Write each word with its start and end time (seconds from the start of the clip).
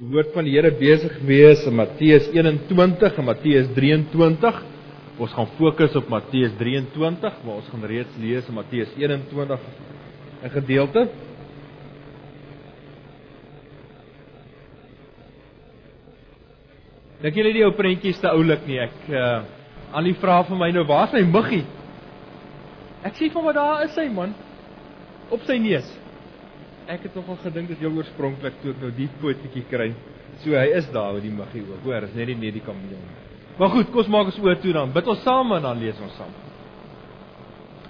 die 0.00 0.08
woord 0.08 0.30
van 0.32 0.46
die 0.48 0.54
Here 0.54 0.70
besig 0.72 1.18
wees 1.28 1.60
in 1.68 1.74
Matteus 1.76 2.30
21 2.32 3.18
en 3.20 3.26
Matteus 3.26 3.66
23. 3.76 4.60
Ons 5.20 5.34
gaan 5.36 5.50
fokus 5.58 5.96
op 6.00 6.08
Matteus 6.08 6.54
23, 6.56 7.42
maar 7.44 7.58
ons 7.58 7.68
gaan 7.68 7.84
reeds 7.84 8.14
lees 8.22 8.48
in 8.48 8.56
Matteus 8.56 8.94
21 8.96 9.60
'n 10.40 10.50
gedeelte. 10.56 11.08
Dink 17.20 17.34
julle 17.36 17.52
die 17.52 17.64
ou 17.64 17.72
prentjies 17.76 18.20
te 18.20 18.28
oulik 18.32 18.66
nie? 18.66 18.80
Ek 18.80 18.96
uh 19.08 19.42
aan 19.92 20.04
die 20.04 20.14
vra 20.14 20.42
vir 20.44 20.56
my 20.56 20.70
nou, 20.70 20.84
waar 20.86 21.08
is 21.08 21.12
hy 21.12 21.26
muggie? 21.26 21.64
Ek 23.04 23.14
sê 23.16 23.28
vir 23.28 23.42
my 23.42 23.52
daar 23.52 23.84
is 23.84 23.96
hy 23.96 24.08
man 24.08 24.34
op 25.30 25.42
sy 25.44 25.58
neus 25.58 25.99
ek 26.88 27.02
het 27.02 27.14
nogal 27.14 27.36
gedink 27.42 27.68
dit 27.68 27.78
heel 27.78 27.96
oorspronklik 27.96 28.60
toe 28.62 28.72
ek 28.72 28.80
nou 28.80 28.90
die 28.96 29.08
fotootjie 29.20 29.64
kry. 29.70 29.90
So 30.44 30.56
hy 30.56 30.70
is 30.78 30.86
daar 30.94 31.12
met 31.12 31.22
die 31.22 31.32
muggie 31.34 31.64
ook. 31.66 31.82
Hoor, 31.84 32.06
is 32.06 32.14
net 32.14 32.30
nie 32.30 32.38
net 32.38 32.54
die 32.54 32.64
kameel 32.64 33.00
nie. 33.00 33.16
Maar 33.58 33.74
goed, 33.74 33.90
kom 33.90 34.00
ons 34.00 34.08
maak 34.08 34.30
ons 34.30 34.38
oor 34.40 34.56
toe 34.62 34.72
dan. 34.72 34.92
Bid 34.94 35.08
ons 35.12 35.20
saam 35.26 35.52
en 35.52 35.62
dan 35.62 35.80
lees 35.80 35.98
ons 36.00 36.14
saam. 36.16 36.32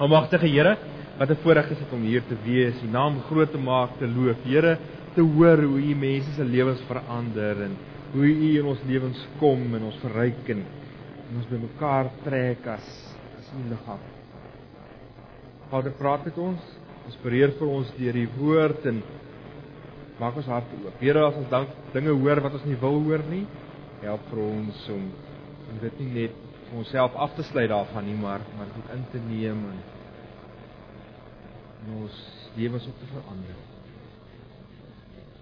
Almagtige 0.01 0.48
Here, 0.48 0.77
wat 1.19 1.31
'n 1.31 1.37
voorreg 1.43 1.71
is 1.71 1.79
dit 1.79 1.93
om 1.93 2.03
hier 2.03 2.23
te 2.27 2.37
wees, 2.45 2.83
U 2.83 2.87
naam 2.87 3.21
groot 3.29 3.51
te 3.51 3.59
maak, 3.59 3.98
te 3.98 4.07
loof. 4.07 4.43
Here, 4.45 4.79
te 5.15 5.20
hoor 5.20 5.62
hoe 5.62 5.79
U 5.79 5.95
mense 5.95 6.33
se 6.33 6.45
lewens 6.45 6.81
verander 6.89 7.62
en 7.62 7.77
hoe 8.12 8.27
U 8.27 8.59
in 8.59 8.65
ons 8.65 8.83
lewens 8.87 9.27
kom 9.39 9.75
en 9.75 9.83
ons 9.83 9.97
verryk 10.03 10.48
en, 10.48 10.65
en 11.31 11.37
ons 11.37 11.51
bymekaar 11.51 12.11
trek 12.25 12.67
as 12.67 12.87
as 13.39 13.53
'n 13.55 13.69
liggaam. 13.70 14.01
Vader, 15.70 15.93
praat 15.93 16.25
met 16.25 16.39
ons 16.39 16.61
inspireer 17.09 17.55
vir 17.59 17.71
ons 17.71 17.91
deur 17.97 18.17
die 18.17 18.29
woord 18.37 18.87
en 18.91 19.01
maak 20.21 20.37
ons 20.37 20.51
harte 20.53 20.77
oop. 20.85 20.97
Here, 21.01 21.23
as 21.25 21.39
ons 21.41 21.51
dank 21.53 21.73
dinge 21.95 22.13
hoor 22.13 22.43
wat 22.45 22.57
ons 22.59 22.67
nie 22.69 22.79
wil 22.81 23.01
hoor 23.07 23.25
nie, 23.31 23.45
help 24.05 24.27
vir 24.33 24.41
ons 24.45 24.87
om 24.95 25.11
om 25.70 25.77
dit 25.79 26.01
nie 26.03 26.11
net 26.17 26.39
vir 26.67 26.79
onsself 26.81 27.15
af 27.15 27.37
te 27.37 27.45
sluit 27.47 27.70
daarvan 27.70 28.05
nie, 28.09 28.17
maar 28.19 28.42
maar 28.59 28.70
dit 28.75 28.89
in 28.97 29.05
te 29.12 29.20
neem 29.29 29.61
en 29.70 29.79
ons 32.01 32.17
lewens 32.57 32.89
op 32.91 32.97
te 33.01 33.11
verander. 33.12 33.61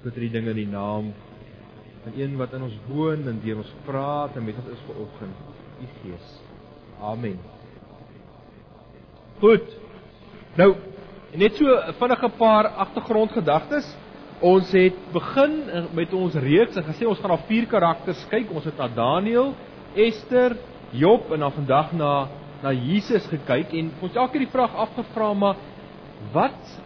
Bid 0.02 0.18
hierdie 0.18 0.34
dinge 0.36 0.52
in 0.54 0.60
die 0.60 0.70
naam 0.70 1.12
van 2.04 2.12
een 2.18 2.36
wat 2.38 2.52
in 2.54 2.66
ons 2.68 2.76
woon 2.90 3.24
en 3.30 3.40
deur 3.44 3.62
ons 3.64 3.72
praat 3.88 4.36
en 4.36 4.46
met 4.46 4.60
ons 4.60 4.70
is 4.74 4.84
vanoggend, 4.90 5.36
u 5.80 5.88
Gees. 6.02 6.28
Amen. 7.08 7.40
Goed. 9.40 9.74
Nou, 10.58 10.70
En 10.74 10.97
net 11.36 11.56
so 11.56 11.66
vinnig 11.98 12.22
'n 12.22 12.36
paar 12.38 12.66
agtergrondgedagtes. 12.66 13.96
Ons 14.40 14.70
het 14.72 14.94
begin 15.12 15.62
met 15.92 16.12
ons 16.12 16.34
reeks 16.34 16.76
en 16.76 16.84
gesê 16.84 17.06
ons 17.06 17.18
gaan 17.18 17.30
na 17.30 17.36
vier 17.48 17.66
karakters 17.66 18.26
kyk. 18.28 18.50
Ons 18.54 18.64
het 18.64 18.78
na 18.78 18.88
Daniël, 18.88 19.54
Ester, 19.94 20.56
Job 20.90 21.32
en 21.32 21.40
dan 21.40 21.52
vandag 21.52 21.92
na 21.92 22.28
na 22.62 22.72
Jesus 22.72 23.26
gekyk 23.26 23.72
en 23.72 23.92
ons 24.00 24.14
elke 24.14 24.38
die 24.38 24.50
vraag 24.50 24.74
afgevra 24.74 25.32
maar 25.34 25.56
wat 26.32 26.80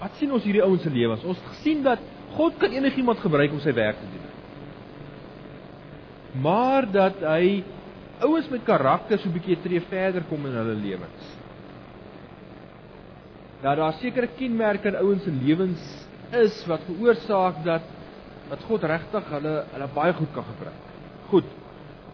wat 0.00 0.10
sien 0.16 0.32
ons 0.32 0.44
hierdie 0.44 0.62
ouens 0.62 0.82
se 0.82 0.90
lewens? 0.90 1.24
Ons 1.24 1.38
het 1.38 1.46
gesien 1.46 1.82
dat 1.82 1.98
God 2.36 2.56
kan 2.58 2.72
enigiemand 2.72 3.18
gebruik 3.18 3.52
om 3.52 3.60
sy 3.60 3.72
werk 3.72 3.96
te 3.96 4.06
doen. 4.10 4.30
Maar 6.42 6.90
dat 6.92 7.20
hy 7.20 7.62
ouens 8.20 8.48
met 8.48 8.64
karakter 8.64 9.18
so 9.18 9.28
'n 9.28 9.32
bietjie 9.32 9.60
tree 9.62 9.80
verder 9.80 10.22
kom 10.28 10.46
in 10.46 10.52
hulle 10.52 10.74
lewens 10.74 11.43
dat 13.64 13.80
daar 13.80 13.96
sekere 13.96 14.28
kenmerke 14.36 14.90
in 14.90 14.96
ouens 15.00 15.24
se 15.24 15.32
lewens 15.32 15.84
is 16.36 16.56
wat 16.68 16.82
veroorsaak 16.84 17.62
dat 17.64 17.92
dat 18.50 18.64
God 18.68 18.82
regtig 18.84 19.28
hulle 19.32 19.52
hulle 19.72 19.86
baie 19.94 20.12
goed 20.12 20.32
kan 20.34 20.44
gebruik. 20.44 20.80
Goed. 21.30 21.46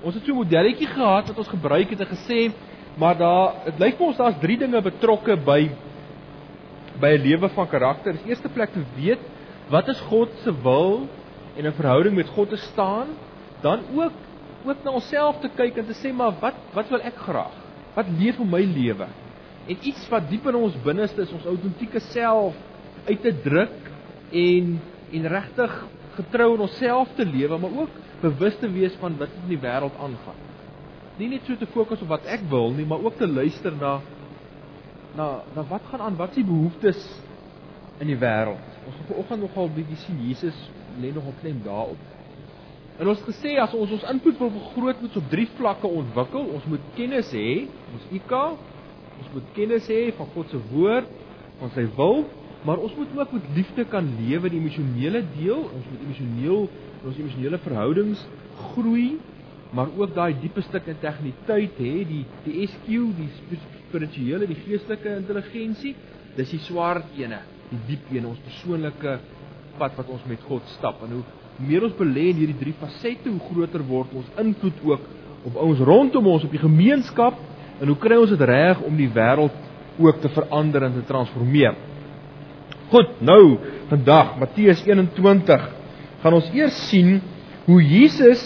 Ons 0.02 0.14
het 0.14 0.24
so 0.24 0.32
'n 0.32 0.42
modelletjie 0.42 0.86
gehad 0.86 1.26
wat 1.28 1.38
ons 1.38 1.48
gebruik 1.48 1.90
het 1.90 2.00
en 2.00 2.06
gesê, 2.06 2.52
maar 2.96 3.16
daar 3.18 3.54
dit 3.64 3.78
lyk 3.78 3.96
vir 3.96 4.06
ons 4.06 4.16
daar's 4.16 4.38
drie 4.40 4.58
dinge 4.58 4.80
betrokke 4.80 5.36
by 5.36 5.70
by 7.00 7.10
'n 7.16 7.22
lewe 7.22 7.48
van 7.48 7.68
karakter. 7.68 8.12
Die 8.12 8.30
eerste 8.30 8.48
plek 8.48 8.70
te 8.72 8.84
weet 8.96 9.20
wat 9.68 9.88
is 9.88 10.00
God 10.00 10.28
se 10.42 10.52
wil 10.62 11.08
en 11.56 11.66
'n 11.66 11.72
verhouding 11.72 12.14
met 12.14 12.28
God 12.28 12.48
te 12.48 12.56
staan, 12.56 13.08
dan 13.60 13.80
ook 13.96 14.12
ook 14.64 14.84
na 14.84 14.90
onsself 14.90 15.40
te 15.40 15.48
kyk 15.48 15.76
en 15.76 15.86
te 15.86 15.94
sê 15.94 16.12
maar 16.12 16.32
wat 16.40 16.54
wat 16.72 16.88
wil 16.88 17.00
ek 17.00 17.16
graag? 17.16 17.56
Wat 17.94 18.06
leef 18.18 18.36
vir 18.36 18.46
my 18.46 18.64
lewe? 18.64 19.06
En 19.70 19.86
iets 19.86 20.08
wat 20.10 20.26
diep 20.30 20.48
in 20.50 20.58
ons 20.58 20.76
binneste 20.84 21.22
is, 21.22 21.32
ons 21.36 21.48
autentieke 21.52 22.02
self 22.10 22.56
uit 23.06 23.22
te 23.22 23.32
druk 23.44 23.90
en 24.34 24.78
en 25.10 25.26
regtig 25.26 25.72
getrou 26.14 26.52
aan 26.54 26.64
onsself 26.66 27.10
te 27.18 27.26
lewe, 27.26 27.56
maar 27.58 27.72
ook 27.82 27.94
bewus 28.22 28.56
te 28.60 28.68
wees 28.70 28.94
van 29.00 29.16
wat 29.18 29.32
in 29.42 29.48
die 29.50 29.58
wêreld 29.58 29.96
aangaan. 29.98 30.38
Nie 31.18 31.28
net 31.32 31.46
so 31.48 31.58
te 31.58 31.66
fokus 31.74 32.02
op 32.04 32.12
wat 32.12 32.28
ek 32.30 32.44
wil 32.50 32.70
nie, 32.76 32.86
maar 32.86 33.02
ook 33.02 33.18
te 33.18 33.26
luister 33.26 33.74
na 33.74 33.98
na 35.18 35.26
na 35.56 35.64
wat 35.66 35.88
gaan 35.90 36.06
aan, 36.06 36.18
wat 36.18 36.30
is 36.30 36.42
die 36.42 36.46
behoeftes 36.46 37.00
in 37.98 38.10
die 38.12 38.18
wêreld. 38.18 38.78
Ons 38.86 38.96
het 39.00 39.10
vanoggend 39.10 39.42
nogal 39.46 39.74
bietjie 39.74 39.98
sien 40.04 40.22
Jesus 40.28 40.56
lê 41.02 41.10
nogal 41.14 41.34
klem 41.42 41.58
daarop. 41.64 42.06
En 43.00 43.08
ons 43.08 43.22
gesê 43.24 43.56
as 43.58 43.74
ons 43.74 43.90
ons 43.96 44.06
input 44.12 44.38
wil 44.38 44.52
vergroot 44.58 45.02
moet 45.02 45.16
op 45.16 45.28
drie 45.32 45.48
vlakke 45.56 45.88
ontwikkel. 46.00 46.50
Ons 46.56 46.66
moet 46.68 46.88
kennis 46.98 47.30
hê, 47.32 47.64
ons 47.94 48.08
IQ, 48.18 48.34
Ons 49.20 49.32
moet 49.34 49.48
kennis 49.56 49.88
hê 49.92 50.10
van 50.16 50.28
God 50.34 50.52
se 50.52 50.60
woord, 50.72 51.08
van 51.60 51.72
sy 51.74 51.84
wil, 51.96 52.22
maar 52.64 52.80
ons 52.80 52.94
moet 52.96 53.12
ook 53.16 53.34
met 53.36 53.50
liefde 53.56 53.84
kan 53.92 54.06
lewe 54.20 54.50
die 54.52 54.60
emosionele 54.60 55.22
deel. 55.36 55.64
Ons 55.68 55.90
moet 55.90 56.06
emosioneel 56.06 56.68
ons 57.00 57.16
emosionele 57.16 57.60
verhoudings 57.64 58.22
groei, 58.74 59.14
maar 59.72 59.88
ook 59.96 60.12
daai 60.12 60.34
diepe 60.42 60.60
stuk 60.66 60.88
integriteit 60.92 61.78
hê, 61.80 61.92
die 62.08 62.24
die 62.44 62.66
SQ, 62.66 62.88
die 63.16 63.30
spirituele, 63.86 64.48
die 64.50 64.58
geestelike 64.66 65.14
intelligensie. 65.22 65.94
Dis 66.36 66.52
die 66.52 66.60
swaar 66.66 67.02
ene, 67.18 67.40
die 67.70 67.80
diep 67.88 68.10
een, 68.12 68.28
ons 68.28 68.42
persoonlike 68.44 69.16
pad 69.80 69.96
wat 69.96 70.12
ons 70.12 70.26
met 70.28 70.42
God 70.48 70.66
stap. 70.76 71.00
En 71.06 71.16
hoe 71.16 71.24
meer 71.64 71.86
ons 71.88 71.96
belê 71.96 72.30
in 72.34 72.42
hierdie 72.42 72.60
drie 72.60 72.76
fasette, 72.80 73.32
hoe 73.32 73.48
groter 73.50 73.84
word 73.88 74.12
ons 74.20 74.28
invloed 74.40 74.84
ook 74.92 75.08
op 75.48 75.56
ons 75.56 75.80
rondom 75.88 76.26
ons 76.28 76.44
op 76.44 76.52
die 76.52 76.60
gemeenskap 76.60 77.38
En 77.80 77.88
hoe 77.88 77.98
kry 78.00 78.18
ons 78.20 78.30
dit 78.30 78.48
reg 78.50 78.80
om 78.84 78.96
die 78.96 79.08
wêreld 79.08 79.56
ook 80.00 80.20
te 80.20 80.28
verander 80.28 80.84
en 80.86 80.96
te 80.98 81.04
transformeer? 81.08 81.76
Goed, 82.90 83.20
nou 83.24 83.58
vandag 83.90 84.36
Matteus 84.40 84.82
21 84.86 85.68
gaan 86.20 86.36
ons 86.36 86.48
eers 86.54 86.76
sien 86.90 87.20
hoe 87.64 87.78
Jesus 87.80 88.42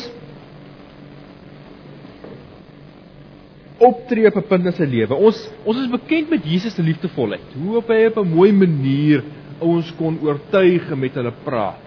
optree 3.84 4.28
op 4.28 4.36
'n 4.36 4.48
punt 4.48 4.66
in 4.66 4.72
sy 4.72 4.86
lewe. 4.86 5.14
Ons 5.14 5.50
ons 5.64 5.78
is 5.78 5.90
bekend 5.90 6.30
met 6.30 6.44
Jesus 6.44 6.74
se 6.74 6.82
liefdevolheid. 6.82 7.54
Hoe 7.58 7.76
op 7.76 7.88
hy 7.88 8.06
op 8.06 8.18
'n 8.18 8.34
mooi 8.34 8.52
manier 8.52 9.24
ons 9.58 9.92
kon 9.96 10.18
oortuig 10.22 10.94
met 10.96 11.14
hulle 11.14 11.32
praat. 11.44 11.80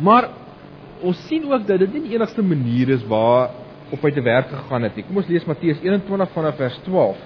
Maar 0.00 0.28
ons 1.02 1.26
sien 1.26 1.44
ook 1.44 1.66
dat 1.66 1.78
dit 1.78 1.92
nie 1.92 2.02
die 2.08 2.14
enigste 2.14 2.42
manier 2.42 2.88
is 2.88 3.04
waar 3.06 3.50
op 3.90 4.02
hy 4.06 4.12
te 4.14 4.22
werk 4.22 4.48
gegaan 4.52 4.86
het 4.86 4.96
nie. 4.96 5.04
Kom 5.06 5.20
ons 5.20 5.28
lees 5.30 5.46
Matteus 5.48 5.82
21 5.82 6.32
vanaf 6.34 6.56
vers 6.60 6.78
12. 6.86 7.18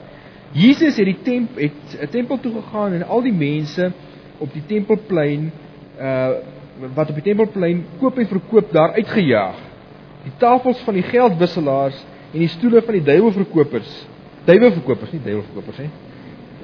Jesus 0.54 0.98
het 1.00 1.08
die 1.08 1.18
temp 1.26 1.56
het 1.58 1.96
'n 2.00 2.10
tempel 2.10 2.38
toe 2.40 2.52
gegaan 2.62 2.92
en 2.92 3.02
al 3.02 3.22
die 3.22 3.32
mense 3.32 3.92
op 4.38 4.52
die 4.52 4.66
tempelplein 4.66 5.52
uh 6.00 6.28
wat 6.94 7.08
op 7.08 7.14
die 7.14 7.22
tempelplein 7.22 7.84
koop 8.00 8.18
en 8.18 8.26
verkoop 8.26 8.72
daar 8.72 8.92
uitgejaag. 8.92 9.58
Die 10.24 10.32
tafels 10.38 10.78
van 10.78 10.94
die 10.94 11.02
geldwisselaars 11.02 12.04
en 12.32 12.38
die 12.38 12.48
stoele 12.48 12.82
van 12.82 12.96
die 12.98 13.02
duiwelverkopers. 13.02 14.06
Duiwelverkopers, 14.44 15.12
nie 15.12 15.20
duiwelverkopers 15.22 15.78
nie. 15.78 15.90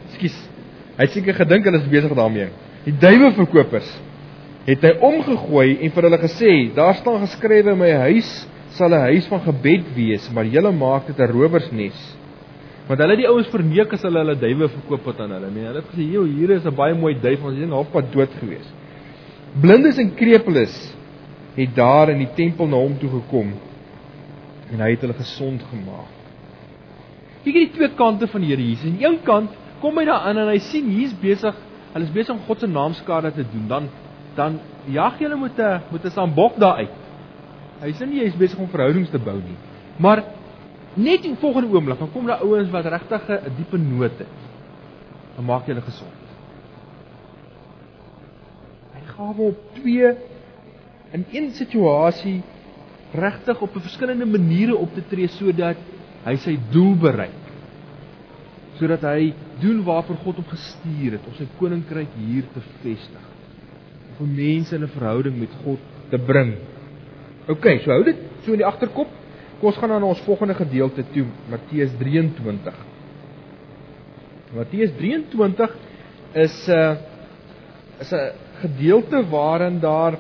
Ekskuus. 0.09 0.49
Hy 0.97 1.07
seker 1.07 1.35
gedink 1.35 1.65
hulle 1.65 1.79
is 1.79 1.89
besig 1.89 2.15
daarmee. 2.15 2.49
Die 2.85 2.97
duiwelverkopers 2.99 3.93
het 4.67 4.83
hy 4.83 4.93
omgegooi 4.99 5.79
en 5.81 5.95
vir 5.95 6.09
hulle 6.09 6.19
gesê: 6.19 6.75
"Daar 6.75 6.95
staan 6.95 7.23
geskrywe 7.23 7.71
in 7.71 7.79
my 7.79 7.93
huis 8.11 8.47
sal 8.77 8.91
'n 8.91 9.07
huis 9.11 9.27
van 9.27 9.41
gebed 9.41 9.95
wees, 9.95 10.31
maar 10.33 10.45
julle 10.45 10.73
maak 10.73 11.07
dit 11.07 11.19
'n 11.19 11.33
rowersnes. 11.33 12.17
Want 12.89 13.01
hulle 13.01 13.17
die 13.17 13.29
ouens 13.29 13.49
verneek 13.49 13.93
as 13.93 14.03
hulle 14.03 14.19
hulle 14.19 14.37
duwe 14.39 14.69
verkoop 14.69 15.05
het 15.07 15.21
aan 15.21 15.31
hulle. 15.31 15.51
Nee, 15.51 15.65
hulle 15.65 15.81
het 15.81 15.91
gesê, 15.93 16.13
"Jo, 16.13 16.25
hier 16.25 16.51
is 16.51 16.65
'n 16.65 16.75
baie 16.75 16.95
mooi 16.95 17.15
duif, 17.15 17.43
ons 17.43 17.55
is 17.55 17.61
net 17.61 17.71
halfpad 17.71 18.13
dood 18.13 18.31
gewees." 18.41 18.73
Blindes 19.61 19.99
en 19.99 20.15
krepeles 20.15 20.95
het 21.57 21.75
daar 21.75 22.11
in 22.11 22.19
die 22.19 22.35
tempel 22.35 22.67
na 22.67 22.77
hom 22.77 22.99
toe 22.99 23.11
gekom 23.11 23.53
en 24.73 24.81
hy 24.81 24.91
het 24.91 25.01
hulle 25.01 25.19
gesond 25.19 25.63
gemaak. 25.71 26.13
Kyk 27.45 27.55
hierdie 27.55 27.73
twee 27.75 27.89
kante 27.97 28.27
van 28.27 28.41
die 28.41 28.51
Here 28.53 28.63
Jesus. 28.63 28.85
Aan 28.85 28.99
die 28.99 29.07
een 29.07 29.19
kant 29.27 29.51
kom 29.81 29.99
hy 29.99 30.05
daarin 30.05 30.39
en 30.39 30.49
hy 30.49 30.59
sien 30.59 30.91
hier's 30.93 31.15
besig, 31.21 31.57
hulle 31.95 32.05
is 32.05 32.13
besig 32.13 32.35
om 32.35 32.43
God 32.47 32.61
se 32.61 32.67
naam 32.67 32.95
skade 32.95 33.33
te 33.33 33.45
doen. 33.53 33.67
Dan 33.69 33.89
dan 34.37 34.61
jag 34.87 35.19
jy 35.19 35.27
hulle 35.27 35.41
met 35.41 35.59
'n 35.59 35.81
met 35.93 36.05
'n 36.05 36.11
sambok 36.11 36.59
daar 36.59 36.77
uit. 36.77 36.91
Hy 37.81 37.93
sê 37.97 38.07
nie 38.07 38.21
hy 38.21 38.29
is 38.29 38.39
besig 38.39 38.59
om 38.61 38.69
verhoudings 38.69 39.11
te 39.11 39.19
bou 39.19 39.39
nie. 39.41 39.57
Maar 39.99 40.25
net 40.95 41.25
in 41.25 41.37
volgende 41.41 41.71
oomblik 41.73 41.99
dan 41.99 42.13
kom 42.13 42.27
daar 42.27 42.43
ouens 42.45 42.71
wat 42.71 42.87
regtig 42.87 43.29
'n 43.29 43.55
diepe 43.57 43.79
nood 43.79 44.19
het. 44.19 44.39
Dan 45.37 45.45
maak 45.45 45.67
hulle 45.67 45.81
gesond. 45.81 46.21
Hy 48.93 49.01
gawe 49.07 49.43
op 49.43 49.59
twee 49.75 50.15
in 51.13 51.25
een 51.33 51.51
situasie 51.51 52.43
regtig 53.13 53.61
op 53.61 53.77
'n 53.77 53.81
verskillende 53.81 54.27
maniere 54.27 54.77
op 54.77 54.95
te 54.95 55.03
tree 55.09 55.29
sodat 55.29 55.77
hy 56.25 56.37
sy 56.37 56.59
doel 56.71 56.95
bereik. 56.97 57.41
Sodat 58.79 59.01
hy 59.01 59.35
doen 59.61 59.85
waarvoor 59.85 60.17
God 60.17 60.37
hom 60.37 60.45
gestuur 60.45 61.13
het 61.13 61.27
om 61.27 61.35
sy 61.35 61.47
koninkryk 61.59 62.09
hier 62.17 62.45
te 62.53 62.61
vestig. 62.83 63.25
Om 64.19 64.35
mense 64.35 64.75
in 64.75 64.83
'n 64.83 64.89
verhouding 64.89 65.39
met 65.39 65.51
God 65.65 65.79
te 66.11 66.19
bring. 66.19 66.55
OK, 67.51 67.67
so 67.83 67.91
hou 67.91 68.05
dit 68.07 68.19
so 68.45 68.55
in 68.55 68.63
die 68.63 68.69
agterkop. 68.69 69.11
Kom 69.59 69.69
ons 69.71 69.79
gaan 69.81 69.93
dan 69.93 70.01
na 70.05 70.09
ons 70.09 70.23
volgende 70.25 70.55
gedeelte 70.57 71.03
toe, 71.13 71.27
Matteus 71.51 71.93
23. 72.01 72.77
Matteus 74.57 74.93
23 74.99 75.75
is 76.45 76.57
'n 76.69 76.73
uh, 76.73 76.97
is 78.01 78.13
'n 78.13 78.33
gedeelte 78.63 79.23
waarin 79.31 79.81
daar 79.81 80.15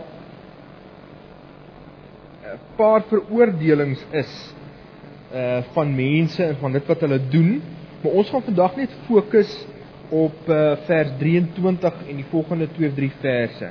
'n 2.55 2.59
paar 2.77 3.03
veroordelings 3.09 4.03
is 4.13 4.55
uh 5.33 5.63
van 5.73 5.95
mense 5.95 6.45
en 6.45 6.57
van 6.57 6.73
dit 6.73 6.87
wat 6.87 7.01
hulle 7.01 7.21
doen, 7.31 7.63
maar 8.03 8.13
ons 8.13 8.31
gaan 8.31 8.43
vandag 8.43 8.77
net 8.77 8.91
fokus 9.07 9.67
op 10.09 10.49
uh 10.49 10.77
vers 10.87 11.11
23 11.19 11.95
en 12.09 12.17
die 12.17 12.31
volgende 12.31 12.69
2 12.73 12.89
of 12.89 12.95
3 12.95 13.13
verse. 13.21 13.71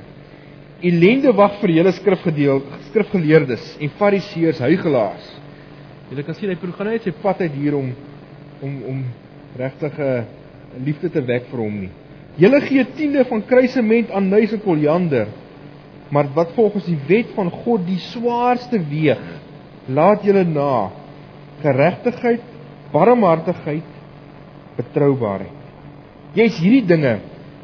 Elende 0.79 1.33
wag 1.35 1.57
vir 1.59 1.73
julle 1.75 1.91
skrifgedeel 1.91 2.61
skrifgeleerdes 2.87 3.73
en 3.83 3.91
fariseërs 3.99 4.61
huigelaars. 4.63 5.25
Julle 6.09 6.23
kan 6.23 6.37
sien 6.37 6.51
hy 6.53 6.55
probeer 6.59 6.93
net 6.93 7.07
sy 7.07 7.11
pad 7.19 7.41
uit 7.43 7.57
hier 7.57 7.75
om 7.75 7.89
om 8.63 8.77
om 8.91 9.01
regtig 9.59 9.99
'n 9.99 10.85
liefde 10.85 11.09
te 11.09 11.21
wek 11.21 11.49
vir 11.51 11.59
hom 11.59 11.75
nie. 11.81 11.91
Julle 12.39 12.61
gee 12.61 12.85
tiende 12.95 13.25
van 13.25 13.43
kruisement 13.43 14.11
aan 14.11 14.29
nuis 14.29 14.53
en 14.53 14.61
koljander, 14.63 15.27
maar 16.11 16.27
wat 16.35 16.55
volgens 16.55 16.85
die 16.85 16.99
wet 17.07 17.35
van 17.35 17.51
God 17.51 17.85
die 17.85 17.99
swaarste 17.99 18.79
weeg, 18.79 19.19
laat 19.87 20.23
julle 20.23 20.43
na 20.43 20.91
geregtigheid, 21.61 22.43
barmhartigheid, 22.91 23.89
betroubaarheid. 24.77 25.59
Jy's 26.35 26.59
hierdie 26.59 26.85
dinge 26.85 27.19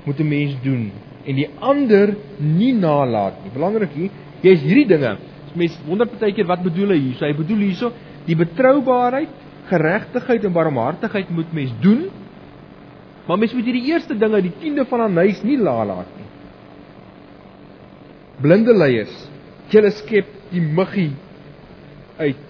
moet 0.05 0.19
'n 0.19 0.27
mens 0.27 0.55
doen 0.63 0.91
en 1.25 1.39
die 1.39 1.47
ander 1.61 2.13
nie 2.39 2.73
nalat 2.77 3.41
nie. 3.43 3.53
Belangrik 3.53 3.95
hier, 3.97 4.11
jy's 4.45 4.61
hierdie 4.61 4.89
dinge. 4.89 5.15
Mense 5.55 5.79
wonder 5.87 6.09
baie 6.11 6.33
keer 6.35 6.47
wat 6.49 6.63
bedoel 6.65 6.93
hy 6.93 6.99
hier? 6.99 7.17
So 7.19 7.25
hy 7.25 7.33
bedoel 7.37 7.63
hierso 7.69 7.91
die 8.25 8.35
betroubaarheid, 8.37 9.41
geregtigheid 9.69 10.45
en 10.45 10.53
barmhartigheid 10.53 11.31
moet 11.33 11.53
mens 11.55 11.73
doen 11.81 12.05
Maar 13.25 13.37
mens 13.41 13.53
moet 13.53 13.65
hierdie 13.65 13.89
eerste 13.89 14.17
dinge, 14.17 14.41
die 14.45 14.53
tiende 14.61 14.85
van 14.85 15.07
aan 15.07 15.17
huis 15.23 15.41
nie 15.43 15.57
laat 15.57 16.11
nie. 16.17 16.27
Blinde 18.41 18.73
leiers, 18.75 19.13
julle 19.73 19.89
skep 19.95 20.29
die 20.51 20.61
muggie 20.61 21.13
uit 22.19 22.43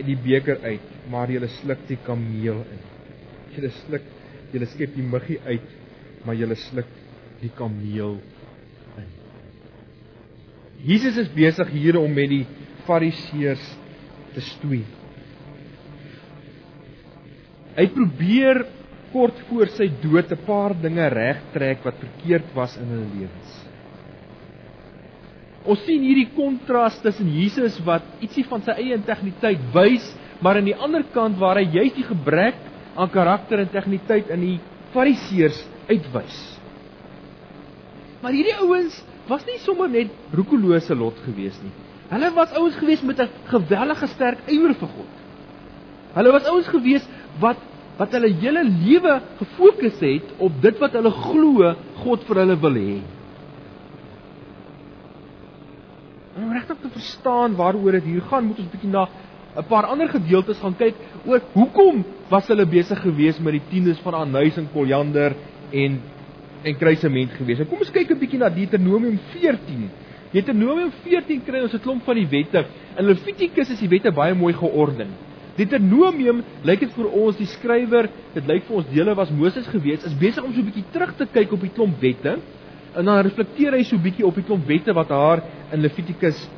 en 0.00 0.06
die 0.08 0.18
beker 0.20 0.60
uit, 0.64 0.88
maar 1.12 1.30
julle 1.32 1.48
sluk 1.60 1.86
die 1.88 1.98
kameel 2.04 2.60
in. 2.66 2.82
Julle 3.54 3.70
sluk, 3.78 4.08
julle 4.52 4.68
skep 4.68 4.92
die 4.96 5.06
muggie 5.06 5.38
uit, 5.46 5.72
maar 6.26 6.36
julle 6.36 6.58
sluk 6.68 6.90
die 7.40 7.52
kameel 7.56 8.18
in. 9.00 9.08
Jesus 10.84 11.18
is 11.20 11.30
besig 11.34 11.70
hier 11.74 11.98
om 12.00 12.12
met 12.12 12.30
die 12.32 12.44
fariseërs 12.86 13.64
te 14.34 14.44
stoei. 14.54 14.82
Hy 17.76 17.86
probeer 17.94 18.64
kort 19.10 19.38
voor 19.48 19.70
sy 19.74 19.88
dood 20.02 20.30
'n 20.30 20.44
paar 20.46 20.74
dinge 20.74 21.08
regtrek 21.08 21.84
wat 21.84 21.98
verkeerd 21.98 22.54
was 22.54 22.76
in 22.76 22.86
hulle 22.86 23.08
lewens. 23.14 23.56
Ons 25.64 25.82
sien 25.84 26.02
hierdie 26.02 26.30
kontras 26.36 27.00
tussen 27.02 27.28
Jesus 27.28 27.78
wat 27.84 28.02
ietsie 28.20 28.44
van 28.44 28.62
sy 28.62 28.72
eie 28.80 28.94
integriteit 28.94 29.60
wys, 29.74 30.16
maar 30.40 30.56
aan 30.56 30.64
die 30.64 30.76
ander 30.76 31.02
kant 31.12 31.36
waar 31.38 31.56
hy 31.56 31.66
juist 31.68 31.96
die 31.96 32.06
gebrek 32.06 32.56
aan 32.96 33.10
karakter 33.10 33.58
en 33.58 33.68
integriteit 33.68 34.30
in 34.30 34.40
die 34.40 34.60
Fariseërs 34.94 35.60
uitwys. 35.88 36.59
Maar 38.20 38.36
hierdie 38.36 38.56
ouens 38.60 38.96
was 39.28 39.44
nie 39.48 39.58
sommer 39.64 39.88
net 39.88 40.12
roekelose 40.36 40.94
lot 40.94 41.16
gewees 41.24 41.56
nie. 41.62 41.72
Hulle 42.10 42.30
was 42.34 42.52
ouens 42.58 42.76
gewees 42.76 43.02
met 43.06 43.20
'n 43.20 43.30
gewellige 43.46 44.06
sterk 44.06 44.38
ywer 44.46 44.74
vir 44.74 44.88
God. 44.88 45.12
Hulle 46.14 46.32
was 46.32 46.48
ouens 46.50 46.68
gewees 46.68 47.06
wat 47.40 47.56
wat 48.00 48.12
hulle 48.16 48.32
hele 48.32 48.64
lewe 48.64 49.20
gefokus 49.38 49.98
het 50.00 50.28
op 50.38 50.52
dit 50.62 50.78
wat 50.80 50.92
hulle 50.92 51.10
glo 51.10 51.74
God 52.02 52.22
vir 52.24 52.36
hulle 52.36 52.56
wil 52.60 52.76
hê. 52.80 53.00
Om 56.36 56.52
regtig 56.52 56.78
te 56.80 56.88
verstaan 56.88 57.56
waaroor 57.56 57.92
dit 57.92 58.04
hier 58.04 58.22
gaan, 58.22 58.44
moet 58.44 58.58
ons 58.58 58.68
'n 58.68 58.70
bietjie 58.72 58.90
na 58.90 59.08
'n 59.56 59.66
paar 59.68 59.86
ander 59.86 60.08
gedeeltes 60.08 60.58
gaan 60.58 60.76
kyk 60.76 60.94
oor 61.26 61.40
hoekom 61.52 62.04
was 62.30 62.48
hulle 62.48 62.66
besig 62.66 63.00
geweest 63.02 63.40
met 63.40 63.52
die 63.52 63.68
tiendes 63.70 63.98
van 64.04 64.14
aanhuis 64.14 64.56
en 64.56 64.68
koljander 64.72 65.34
en 65.70 66.00
en 66.62 66.76
kruisement 66.76 67.32
geweest. 67.38 67.66
Kom 67.68 67.80
ons 67.80 67.92
kyk 67.92 68.10
'n 68.10 68.18
bietjie 68.18 68.38
na 68.38 68.48
Deuteronomium 68.48 69.18
14. 69.32 69.88
Deuteronomium 70.32 70.92
14 71.04 71.42
kry 71.44 71.62
ons 71.62 71.74
'n 71.74 71.80
klomp 71.80 72.04
van 72.04 72.14
die 72.16 72.26
wette. 72.26 72.64
In 72.98 73.04
Levitikus 73.06 73.70
is 73.70 73.80
die 73.80 73.88
wette 73.88 74.12
baie 74.12 74.34
mooi 74.34 74.52
georden. 74.52 75.08
Deuteronomium 75.56 76.42
lyk 76.62 76.80
dit 76.80 76.92
vir 76.92 77.08
ons 77.12 77.36
die 77.36 77.46
skrywer, 77.46 78.08
dit 78.34 78.46
lyk 78.46 78.64
vir 78.64 78.76
ons 78.76 78.86
dele 78.94 79.14
was 79.14 79.30
Moses 79.30 79.66
gewees, 79.66 80.04
is 80.04 80.14
besig 80.14 80.44
om 80.44 80.52
so 80.52 80.60
'n 80.60 80.70
bietjie 80.70 80.92
terug 80.92 81.16
te 81.16 81.26
kyk 81.26 81.52
op 81.52 81.60
die 81.60 81.74
klomp 81.74 82.00
wette 82.00 82.38
en 82.96 83.04
dan 83.04 83.22
reflekteer 83.22 83.72
hy 83.72 83.82
so 83.82 83.96
'n 83.96 84.02
bietjie 84.02 84.26
op 84.26 84.34
die 84.34 84.44
klomp 84.44 84.66
wette 84.66 84.92
wat 84.92 85.08
haar 85.08 85.42
in 85.72 85.80
Levitikus 85.80 86.48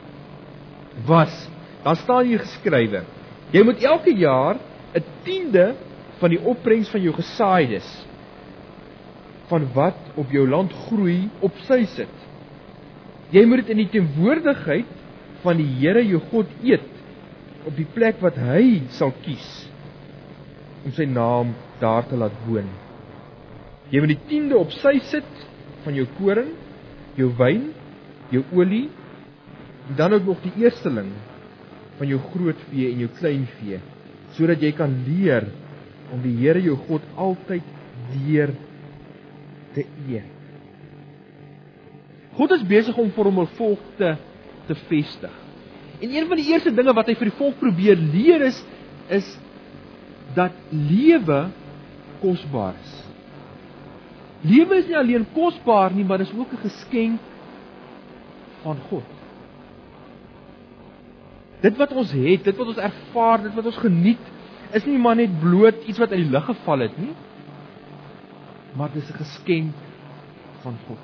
was. 1.07 1.49
Daar 1.85 1.97
staan 1.97 2.27
hier 2.27 2.39
geskrywe: 2.39 3.03
Jy 3.53 3.63
moet 3.63 3.83
elke 3.83 4.15
jaar 4.15 4.57
'n 4.95 5.05
tiende 5.25 5.75
van 6.19 6.31
die 6.31 6.41
opbrengs 6.41 6.89
van 6.89 7.03
jou 7.03 7.15
gesaaides 7.15 8.07
van 9.51 9.67
wat 9.75 9.99
op 10.21 10.31
jou 10.33 10.45
land 10.49 10.73
groei 10.87 11.29
op 11.45 11.57
sy 11.67 11.83
sit. 11.95 12.13
Jy 13.33 13.45
moet 13.49 13.63
dit 13.63 13.73
in 13.75 13.83
die 13.83 13.91
teenwoordigheid 13.95 14.99
van 15.43 15.59
die 15.59 15.69
Here 15.81 16.03
jou 16.05 16.21
God 16.31 16.51
eet 16.63 16.89
op 17.67 17.77
die 17.79 17.89
plek 17.95 18.21
wat 18.23 18.39
hy 18.43 18.83
sal 18.95 19.13
kies 19.25 19.49
om 20.83 20.95
sy 20.95 21.07
naam 21.07 21.53
daar 21.81 22.07
te 22.09 22.19
laat 22.19 22.35
woon. 22.47 22.69
Jy 23.93 24.03
moet 24.03 24.15
die 24.15 24.25
tiende 24.31 24.59
op 24.59 24.73
sy 24.75 24.97
sit 25.11 25.47
van 25.85 25.97
jou 25.97 26.07
koring, 26.19 26.51
jou 27.19 27.29
wyn, 27.39 27.71
jou 28.33 28.43
olie 28.57 28.89
en 29.91 29.99
dan 29.99 30.17
ook 30.17 30.27
nog 30.27 30.43
die 30.45 30.55
eersteling 30.65 31.11
van 31.99 32.09
jou 32.09 32.21
groot 32.33 32.59
vee 32.71 32.91
en 32.93 33.03
jou 33.05 33.11
klein 33.19 33.47
vee 33.59 33.81
sodat 34.33 34.63
jy 34.65 34.71
kan 34.73 34.93
leer 35.07 35.45
om 36.13 36.23
die 36.25 36.35
Here 36.41 36.61
jou 36.65 36.77
God 36.89 37.05
altyd 37.21 37.67
weer 38.13 38.55
te 39.75 39.85
eer. 40.09 40.25
God 42.37 42.55
is 42.57 42.65
besig 42.65 42.97
om 42.97 43.11
vir 43.13 43.25
hom 43.25 43.41
'n 43.41 43.55
volk 43.59 43.83
te 43.97 44.17
te 44.67 44.75
vestig. 44.75 45.33
En 46.01 46.11
een 46.11 46.27
van 46.27 46.37
die 46.37 46.53
eerste 46.53 46.75
dinge 46.75 46.93
wat 46.95 47.07
hy 47.07 47.15
vir 47.15 47.31
die 47.31 47.39
volk 47.39 47.59
probeer 47.59 47.97
leer 47.97 48.43
is 48.47 48.65
is 49.09 49.39
dat 50.35 50.53
lewe 50.71 51.51
kosbaar 52.21 52.75
is. 52.81 52.95
Lewe 54.43 54.77
is 54.77 54.87
nie 54.87 54.97
alleen 54.99 55.27
kosbaar 55.35 55.93
nie, 55.95 56.05
maar 56.05 56.19
dis 56.19 56.33
ook 56.35 56.53
'n 56.53 56.65
geskenk 56.69 57.21
van 58.63 58.79
God. 58.89 59.05
Dit 61.61 61.77
wat 61.77 61.93
ons 61.93 62.13
het, 62.13 62.45
dit 62.45 62.57
wat 62.57 62.67
ons 62.67 62.77
ervaar, 62.77 63.43
dit 63.43 63.55
wat 63.55 63.67
ons 63.67 63.77
geniet, 63.77 64.25
is 64.73 64.85
nie 64.85 64.99
maar 64.99 65.17
net 65.17 65.41
bloot 65.41 65.85
iets 65.87 65.99
wat 65.99 66.11
uit 66.11 66.25
die 66.25 66.31
lug 66.31 66.45
geval 66.45 66.79
het 66.79 66.99
nie, 66.99 67.13
maar 68.77 68.91
dis 68.93 69.09
'n 69.11 69.17
geskenk 69.25 69.73
van 70.63 70.77
God. 70.87 70.99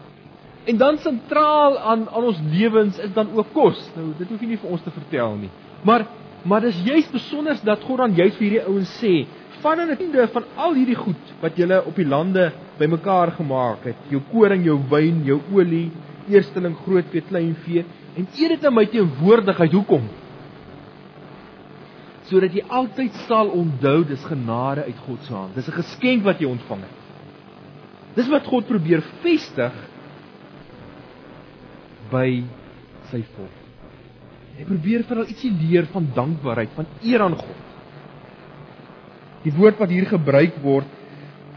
En 0.65 0.77
dan 0.77 0.99
sentraal 0.99 1.79
aan 1.79 2.09
aan 2.09 2.25
ons 2.25 2.41
lewens 2.51 2.99
is 2.99 3.13
dan 3.13 3.33
ook 3.35 3.53
kos. 3.53 3.91
Nou 3.97 4.13
dit 4.19 4.29
hoef 4.29 4.41
jy 4.41 4.47
nie 4.47 4.59
vir 4.59 4.71
ons 4.71 4.83
te 4.83 4.91
vertel 4.91 5.37
nie. 5.37 5.51
Maar 5.83 6.07
maar 6.43 6.61
dis 6.61 6.83
juist 6.85 7.11
besonder 7.13 7.59
dat 7.65 7.83
God 7.83 7.99
dan 7.99 8.15
juist 8.15 8.37
vir 8.37 8.47
hierdie 8.47 8.67
ouens 8.67 8.93
sê, 9.03 9.27
van 9.61 9.81
aan 9.81 9.91
'n 9.91 9.97
tiende 9.97 10.29
van 10.33 10.45
al 10.57 10.75
hierdie 10.75 10.97
goed 10.97 11.25
wat 11.41 11.57
julle 11.57 11.85
op 11.85 11.97
die 11.97 12.07
lande 12.07 12.53
bymekaar 12.79 13.33
gemaak 13.33 13.85
het, 13.85 13.97
jou 14.09 14.23
koring, 14.31 14.65
jou 14.65 14.79
wyn, 14.91 15.25
jou 15.25 15.41
olie, 15.53 15.91
eersteling 16.29 16.77
groot 16.85 17.05
vee, 17.11 17.21
klein 17.21 17.57
vee, 17.65 17.85
en 18.17 18.27
eet 18.37 18.49
dit 18.49 18.65
in 18.65 18.75
my 18.75 18.87
teenwoordigheid. 18.87 19.73
Hoekom? 19.73 20.09
Sodat 22.29 22.53
jy 22.53 22.65
altyd 22.69 23.15
sal 23.27 23.49
onthou 23.49 24.05
dis 24.05 24.25
genade 24.25 24.85
uit 24.85 24.99
God 25.07 25.23
se 25.23 25.33
hand. 25.33 25.55
Dis 25.55 25.69
'n 25.69 25.73
geskenk 25.83 26.25
wat 26.25 26.41
jy 26.41 26.47
ontvang 26.47 26.81
het. 26.81 27.08
Dis 28.17 28.29
wat 28.33 28.47
God 28.49 28.67
probeer 28.69 29.03
vestig 29.23 29.75
by 32.13 32.29
sy 33.11 33.23
volk. 33.37 33.65
Hy 34.59 34.67
probeer 34.67 35.05
vir 35.07 35.21
hulle 35.21 35.31
ietsie 35.31 35.53
leer 35.55 35.87
van 35.93 36.09
dankbaarheid, 36.17 36.73
van 36.75 36.89
eer 37.07 37.23
aan 37.23 37.37
God. 37.39 37.67
Die 39.45 39.55
woord 39.55 39.79
wat 39.79 39.93
hier 39.93 40.09
gebruik 40.11 40.59
word 40.65 40.97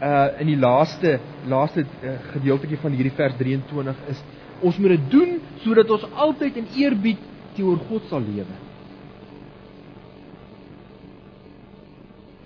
uh 0.02 0.40
in 0.42 0.48
die 0.50 0.58
laaste 0.58 1.18
laaste 1.46 1.84
uh, 1.84 2.14
gedeeltjie 2.32 2.78
van 2.82 2.94
hierdie 2.96 3.14
vers 3.14 3.36
23 3.38 4.00
is 4.10 4.22
ons 4.66 4.78
moet 4.82 4.96
dit 4.96 5.04
doen 5.12 5.36
sodat 5.62 5.90
ons 5.94 6.06
altyd 6.24 6.58
in 6.58 6.66
eerbied 6.80 7.20
teenoor 7.54 7.78
God 7.86 8.08
sal 8.10 8.24
lewe. 8.24 8.56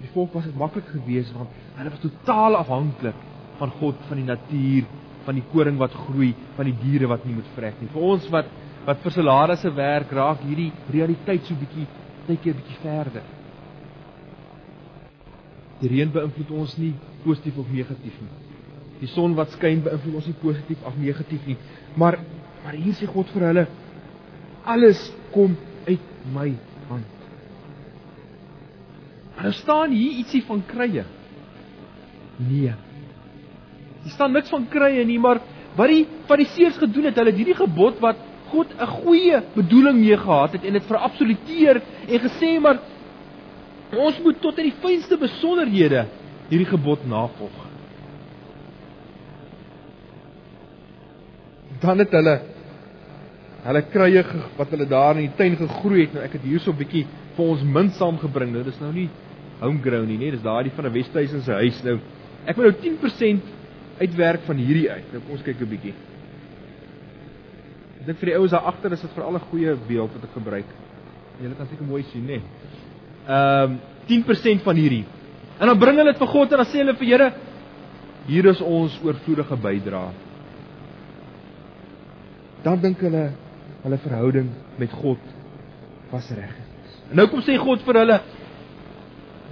Die 0.03 0.11
volk 0.13 0.37
was 0.37 0.45
dit 0.49 0.59
maklik 0.61 0.89
geweest 0.93 1.33
want 1.37 1.53
hulle 1.79 1.95
was 1.95 2.05
totaal 2.05 2.61
afhanklik 2.61 3.25
van 3.59 3.73
God, 3.81 4.01
van 4.09 4.21
die 4.21 4.27
natuur, 4.27 4.87
van 5.27 5.39
die 5.39 5.45
koring 5.53 5.79
wat 5.81 5.95
groei, 6.07 6.33
van 6.57 6.69
die 6.69 6.77
diere 6.83 7.09
wat 7.11 7.25
nie 7.27 7.35
moet 7.35 7.49
vrek 7.57 7.81
nie. 7.81 7.91
Vir 7.93 8.09
ons 8.15 8.31
wat 8.35 8.55
wat 8.87 9.01
vir 9.03 9.11
salarisse 9.17 9.71
werk, 9.75 10.13
raak 10.15 10.45
hierdie 10.47 10.69
realiteit 10.95 11.49
so 11.49 11.59
bietjie 11.59 11.89
net 12.29 12.47
'n 12.47 12.55
bietjie 12.55 12.77
verder. 12.83 13.23
Die 15.81 15.89
reën 15.89 16.13
beïnvloed 16.13 16.51
ons 16.51 16.77
nie 16.79 16.95
positief 17.25 17.59
of 17.59 17.67
negatief 17.69 18.21
nie. 18.21 18.31
Die 19.01 19.09
son 19.09 19.35
wat 19.35 19.51
skyn 19.51 19.83
beïnvloed 19.83 20.15
ons 20.15 20.27
nie 20.27 20.41
positief 20.41 20.87
of 20.87 20.97
negatief 20.97 21.47
nie. 21.47 21.57
Maar 21.97 22.19
maar 22.65 22.75
hier 22.75 22.95
sê 22.95 23.07
God 23.07 23.29
vir 23.31 23.43
hulle 23.47 23.67
alles 24.65 25.13
kom 25.33 25.57
uit 25.87 26.01
my 26.35 26.49
hand. 26.89 27.05
Maar 29.37 29.53
staan 29.53 29.91
hier 29.91 30.19
ietsie 30.23 30.43
van 30.43 30.63
krye? 30.67 31.05
Nee. 32.37 32.75
Hier 34.07 34.15
staan 34.15 34.37
niks 34.37 34.53
van 34.55 34.69
krye 34.71 35.03
nie, 35.03 35.19
maar 35.19 35.41
wat 35.75 35.91
die 35.91 36.05
Fariseërs 36.29 36.79
gedoen 36.79 37.09
het, 37.09 37.17
hulle 37.19 37.33
het 37.33 37.41
hierdie 37.41 37.59
gebod 37.59 37.99
wat 38.05 38.21
God 38.53 38.71
'n 38.79 38.87
goeie 39.03 39.41
bedoeling 39.57 39.99
mee 39.99 40.17
gehad 40.17 40.53
het 40.53 40.65
en 40.65 40.73
dit 40.79 40.87
verabsoluteer 40.87 41.83
en 42.07 42.21
gesê 42.21 42.61
maar 42.61 42.79
ons 43.91 44.21
moet 44.23 44.41
tot 44.41 44.59
in 44.59 44.71
die 44.71 44.79
fynste 44.81 45.19
besonderhede 45.19 46.07
hierdie 46.49 46.71
gebod 46.71 47.03
navolg. 47.07 47.59
Dan 51.81 51.99
het 51.99 52.11
hulle 52.11 52.41
hulle 53.67 53.83
kruie 53.91 54.23
wat 54.57 54.71
hulle 54.71 54.87
daar 54.87 55.17
in 55.17 55.27
die 55.27 55.37
tuin 55.37 55.57
gegroei 55.57 56.01
het, 56.05 56.15
nou 56.15 56.23
ek 56.23 56.33
het 56.39 56.43
hierso 56.43 56.71
'n 56.71 56.79
bietjie 56.79 57.07
vir 57.37 57.45
ons 57.45 57.63
mint 57.63 57.93
saamgebring. 57.93 58.53
Nou 58.53 58.63
dis 58.63 58.81
nou 58.81 58.93
nie 58.93 59.11
homegrown 59.59 60.07
nie, 60.07 60.19
nee, 60.19 60.31
dis 60.31 60.43
daai 60.43 60.71
van 60.71 60.87
'n 60.87 60.93
Westhuizen 60.93 61.43
se 61.43 61.53
huis 61.53 61.83
nou. 61.83 61.99
Ek 62.47 62.57
wil 62.57 62.71
nou 62.71 62.77
10% 62.81 63.56
uitwerk 64.01 64.47
van 64.47 64.57
hierdie 64.57 64.91
uit. 64.91 65.13
Nou 65.13 65.23
kom 65.23 65.37
ons 65.37 65.43
kyk 65.47 65.61
'n 65.61 65.71
bietjie. 65.71 65.95
Ek 68.01 68.07
dink 68.07 68.19
vir 68.19 68.31
die 68.31 68.37
ouens 68.39 68.51
daar 68.51 68.69
agter 68.71 68.93
is 68.93 69.01
dit 69.01 69.11
vir 69.11 69.25
al 69.25 69.35
'n 69.35 69.49
goeie 69.51 69.77
beeld 69.89 70.13
wat 70.13 70.25
ek 70.25 70.35
gebruik. 70.35 70.71
Julle 71.41 71.55
kan 71.55 71.67
seker 71.67 71.85
mooi 71.85 72.03
sien, 72.13 72.25
nê. 72.25 72.27
Nee. 72.27 72.43
Ehm 73.29 73.71
um, 73.71 73.81
10% 74.07 74.63
van 74.63 74.77
hierdie. 74.77 75.05
En 75.59 75.67
dan 75.67 75.79
bring 75.79 75.97
hulle 75.97 76.13
dit 76.13 76.21
vir 76.21 76.29
God 76.29 76.53
en 76.53 76.63
dan 76.63 76.67
sê 76.67 76.79
hulle 76.79 76.95
vir 76.95 77.07
Here, 77.07 77.33
hier 78.27 78.47
is 78.47 78.61
ons 78.61 79.01
oorvloedige 79.03 79.57
bydrae. 79.57 80.13
Dan 82.63 82.81
dink 82.81 83.01
hulle 83.01 83.33
hulle 83.83 83.99
verhouding 84.03 84.49
met 84.79 84.93
God 84.93 85.19
was 86.11 86.31
reg. 86.35 86.55
En 87.11 87.21
nou 87.21 87.29
kom 87.31 87.43
sê 87.47 87.57
God 87.59 87.85
vir 87.87 88.01
hulle 88.03 88.21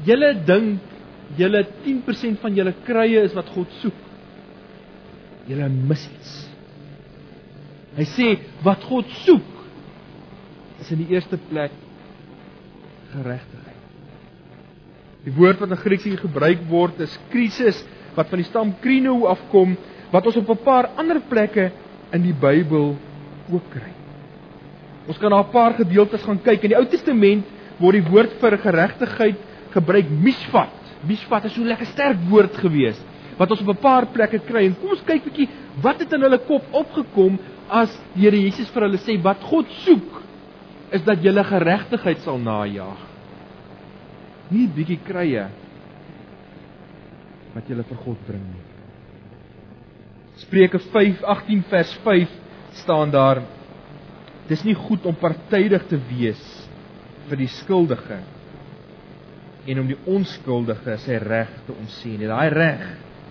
julle 0.05 0.31
dink 0.47 0.93
julle 1.39 1.63
10% 1.85 2.41
van 2.43 2.57
julle 2.59 2.75
krye 2.87 3.23
is 3.29 3.35
wat 3.37 3.51
God 3.55 3.71
soek. 3.81 4.04
Julle 5.49 5.69
mis 5.69 6.05
iets. 6.09 6.35
Hy 7.95 8.07
sê 8.11 8.29
wat 8.65 8.85
God 8.89 9.11
soek 9.23 9.51
is 10.83 10.91
in 10.95 11.03
die 11.05 11.15
eerste 11.15 11.39
plek 11.51 11.75
geregtigheid. 13.13 13.83
Die 15.25 15.33
woord 15.37 15.61
wat 15.63 15.73
in 15.73 15.81
Grieks 15.81 16.07
hier 16.09 16.21
gebruik 16.21 16.65
word 16.69 16.99
is 17.05 17.15
krisis 17.33 17.79
wat 18.17 18.31
van 18.31 18.41
die 18.41 18.49
stam 18.49 18.73
krino 18.83 19.25
afkom 19.31 19.77
wat 20.13 20.27
ons 20.27 20.41
op 20.41 20.51
'n 20.51 20.65
paar 20.65 20.91
ander 20.97 21.21
plekke 21.21 21.71
in 22.13 22.23
die 22.23 22.35
Bybel 22.35 22.97
ook 23.51 23.71
kry. 23.71 23.93
Ons 25.09 25.19
kan 25.19 25.31
na 25.31 25.41
'n 25.41 25.53
paar 25.53 25.75
gedeeltes 25.75 26.23
gaan 26.23 26.43
kyk. 26.43 26.65
In 26.65 26.71
die 26.71 26.79
Ou 26.79 26.87
Testament 26.87 27.45
word 27.79 27.95
die 27.95 28.11
woord 28.11 28.33
vir 28.41 28.59
geregtigheid 28.59 29.37
gebruik 29.71 30.11
misvat. 30.11 30.73
Misvat 31.07 31.45
is 31.45 31.53
so 31.53 31.61
'n 31.61 31.69
lekker 31.69 31.87
sterk 31.87 32.19
woord 32.31 32.57
gewees 32.57 33.01
wat 33.39 33.51
ons 33.51 33.61
op 33.61 33.69
'n 33.69 33.83
paar 33.83 34.07
plekke 34.07 34.39
kry. 34.39 34.67
En 34.67 34.77
kom 34.81 34.91
ons 34.91 35.05
kyk 35.05 35.25
bietjie 35.25 35.49
wat 35.83 35.99
het 35.99 36.13
in 36.13 36.23
hulle 36.23 36.39
kop 36.39 36.63
opgekom 36.73 37.39
as 37.69 37.91
die 38.15 38.23
Here 38.23 38.37
Jesus 38.37 38.71
vir 38.71 38.83
hulle 38.83 38.99
sê 38.99 39.23
wat 39.23 39.41
God 39.43 39.67
soek 39.85 40.23
is 40.93 41.03
dat 41.03 41.23
jy 41.23 41.33
geregtigheid 41.33 42.19
sal 42.21 42.39
najag. 42.39 42.99
Nie 44.51 44.69
bietjie 44.69 45.01
krye 45.05 45.49
wat 47.55 47.69
jy 47.69 47.75
vir 47.75 47.99
God 48.05 48.19
bring 48.27 48.43
nie. 48.43 48.65
Spreuke 50.37 50.79
5:18 50.79 51.63
vers 51.71 51.93
5 52.05 52.29
staan 52.73 53.11
daar 53.11 53.43
Dis 54.49 54.65
nie 54.65 54.77
goed 54.77 55.07
om 55.09 55.17
partydig 55.17 55.87
te 55.89 55.99
wees 56.11 56.43
vir 57.31 57.41
die 57.41 57.49
skuldige 57.49 58.19
en 59.65 59.81
om 59.81 59.87
die 59.89 59.97
onskuldige 60.11 60.99
sy 61.01 61.17
reg 61.23 61.53
te 61.65 61.73
ontseen 61.73 62.19
nie. 62.21 62.29
Daai 62.29 62.51
reg 62.53 62.83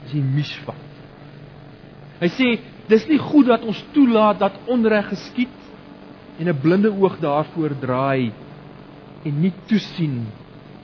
is 0.06 0.14
die 0.14 0.24
misvat. 0.24 0.80
Hy 2.22 2.30
sê 2.36 2.48
dis 2.90 3.06
nie 3.10 3.20
goed 3.20 3.48
dat 3.48 3.64
ons 3.68 3.80
toelaat 3.96 4.40
dat 4.40 4.60
onreg 4.72 5.10
geskied 5.12 5.60
en 6.40 6.50
'n 6.50 6.62
blinde 6.62 6.92
oog 6.92 7.20
daarvoor 7.20 7.76
draai 7.80 8.32
en 9.26 9.42
nie 9.42 9.54
toesien 9.68 10.26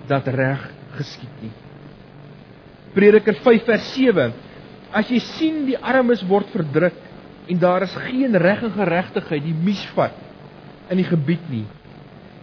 dat 0.07 0.27
reg 0.27 0.71
geskied 0.97 1.41
nie. 1.41 1.51
Prediker 2.93 3.35
5 3.43 3.65
vers 3.65 3.93
7 3.93 4.33
As 4.89 5.09
jy 5.11 5.19
sien 5.21 5.65
die 5.67 5.77
armes 5.77 6.23
word 6.25 6.49
verdruk 6.49 6.97
en 7.49 7.59
daar 7.61 7.85
is 7.85 7.93
geen 8.07 8.33
reg 8.41 8.63
en 8.65 8.73
geregtigheid 8.73 9.43
die 9.45 9.53
misvat 9.53 10.17
in 10.89 10.97
die 10.97 11.05
gebied 11.05 11.45
nie, 11.49 11.65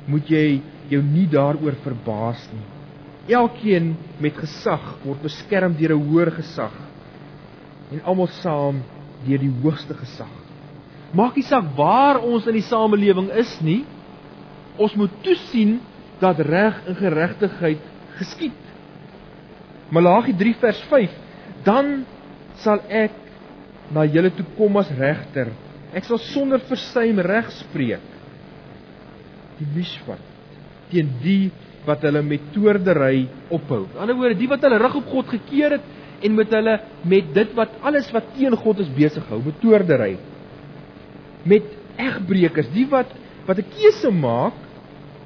moet 0.07 0.31
jy 0.31 0.61
jou 0.91 1.03
nie 1.03 1.27
daaroor 1.27 1.75
verbaas 1.83 2.45
nie. 2.53 2.76
Elkeen 3.27 3.95
met 4.23 4.37
gesag 4.39 4.83
word 5.03 5.23
beskerm 5.23 5.75
deur 5.79 5.97
'n 5.97 6.07
hoër 6.09 6.31
gesag 6.31 6.75
en 7.91 8.03
almal 8.03 8.29
saam 8.43 8.83
deur 9.27 9.39
die 9.39 9.53
hoogste 9.63 9.95
gesag. 9.95 10.31
Maak 11.15 11.37
nie 11.37 11.47
saak 11.47 11.75
waar 11.77 12.19
ons 12.21 12.47
in 12.47 12.59
die 12.59 12.67
samelewing 12.67 13.31
is 13.31 13.61
nie, 13.61 13.85
ons 14.77 14.95
moet 14.95 15.13
toesien 15.23 15.81
dat 16.21 16.41
reg 16.41 16.81
en 16.87 16.97
geregtigheid 16.97 17.83
geskied. 18.19 18.63
Malagi 19.91 20.35
3 20.35 20.55
vers 20.61 20.81
5 20.91 21.11
dan 21.65 22.05
sal 22.63 22.83
ek 22.89 23.15
na 23.95 24.05
julle 24.05 24.31
toe 24.35 24.47
kom 24.57 24.77
as 24.81 24.91
regter. 24.99 25.53
Ek 25.95 26.05
sal 26.05 26.19
sonder 26.19 26.63
versuim 26.69 27.21
reg 27.23 27.51
spreek. 27.61 28.03
Die 29.59 29.69
misvat 29.75 30.23
teen 30.91 31.11
die 31.23 31.51
wat 31.87 32.03
hulle 32.07 32.23
met 32.23 32.51
toordery 32.55 33.27
ophou. 33.55 33.85
Aan 33.85 33.93
die 33.93 34.03
ander 34.05 34.19
woorde, 34.19 34.39
die 34.39 34.51
wat 34.51 34.67
hulle 34.67 34.81
rug 34.83 34.99
op 35.01 35.09
God 35.15 35.33
gekeer 35.37 35.79
het 35.79 36.27
en 36.27 36.35
met 36.35 36.53
hulle 36.53 36.77
met 37.07 37.33
dit 37.35 37.57
wat 37.57 37.79
alles 37.87 38.11
wat 38.15 38.35
teen 38.37 38.57
God 38.57 38.83
is 38.85 38.93
besig 38.97 39.25
hou, 39.31 39.41
met 39.45 39.61
toordery. 39.63 40.17
Met 41.47 41.73
egbreekers, 41.97 42.73
die 42.75 42.87
wat 42.91 43.13
wat 43.47 43.59
'n 43.59 43.73
keuse 43.79 44.11
maak 44.11 44.59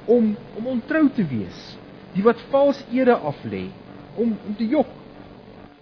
om 0.05 0.35
om 0.57 0.67
ontrou 0.67 1.09
te 1.09 1.25
wees. 1.25 1.77
Die 2.13 2.23
wat 2.23 2.37
vals 2.51 2.83
ede 2.91 3.15
aflê 3.15 3.69
om 4.15 4.33
om 4.47 4.55
te 4.57 4.67
jok 4.67 4.89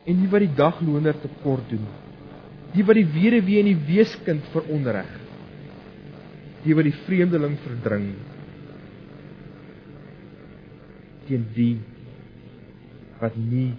en 0.06 0.22
die 0.22 0.30
wat 0.32 0.44
die 0.46 0.56
dagloner 0.58 1.18
te 1.22 1.30
kort 1.44 1.66
doen 1.72 1.86
die 2.76 2.86
wat 2.86 3.00
die 3.00 3.08
weduwee 3.10 3.62
en 3.64 3.72
die 3.72 3.88
weeskind 3.90 4.46
veronreg 4.54 5.10
die 6.66 6.76
wat 6.78 6.88
die 6.90 6.98
vreemdeling 7.06 7.56
verdring 7.64 8.10
teen 11.30 11.46
die 11.56 11.78
wat 13.22 13.38
nie 13.38 13.72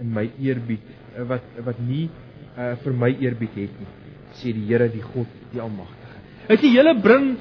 in 0.00 0.12
my 0.14 0.26
eerbied 0.40 0.86
eh, 1.16 1.26
wat 1.28 1.44
wat 1.66 1.80
nie 1.82 2.06
uh, 2.56 2.72
vir 2.84 2.96
my 3.04 3.12
eerbied 3.26 3.58
het 3.64 3.82
nie 3.82 3.90
sê 4.40 4.54
die 4.56 4.64
Here 4.70 4.88
die 4.92 5.04
God 5.12 5.28
die 5.52 5.60
almagtige 5.60 6.22
hy 6.48 6.60
sê 6.62 6.72
julle 6.72 6.96
bring 7.04 7.34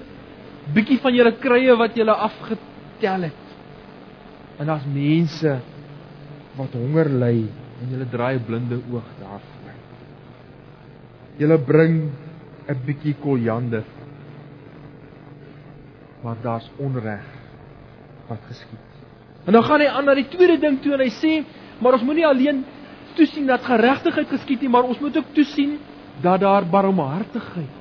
bietjie 0.75 1.00
van 1.03 1.15
julle 1.15 1.36
krye 1.41 1.77
wat 1.80 1.98
julle 1.98 2.18
afgetel 2.27 3.30
het 3.30 4.60
en 4.60 4.70
daar's 4.70 4.88
mense 4.91 5.58
wat 6.60 6.77
honger 6.77 7.10
ly 7.24 7.36
en 7.82 7.96
julle 7.96 8.12
draai 8.12 8.36
'n 8.36 8.46
blinde 8.46 8.77
oog 8.91 9.08
daarvoor 9.22 9.62
Julle 11.41 11.58
bring 11.58 12.12
'n 12.70 12.80
bietjie 12.86 13.15
koljander. 13.18 13.84
Maar 16.24 16.36
daar's 16.41 16.70
onreg 16.77 17.25
wat 18.27 18.39
geskied. 18.48 18.91
En 19.46 19.54
dan 19.54 19.64
gaan 19.66 19.82
hy 19.82 19.90
aan 19.90 20.06
na 20.06 20.16
die 20.18 20.28
tweede 20.30 20.60
ding 20.62 20.80
toe 20.84 20.94
en 20.94 21.04
hy 21.04 21.12
sê, 21.18 21.34
maar 21.82 21.98
ons 21.98 22.06
moenie 22.06 22.28
alleen 22.28 22.64
toesien 23.18 23.48
dat 23.50 23.66
geregtigheid 23.66 24.30
geskied 24.30 24.62
nie, 24.62 24.72
maar 24.72 24.88
ons 24.88 25.00
moet 25.02 25.18
ook 25.18 25.32
toesien 25.36 25.78
dat 26.22 26.44
daar 26.44 26.68
barmhartigheid 26.70 27.80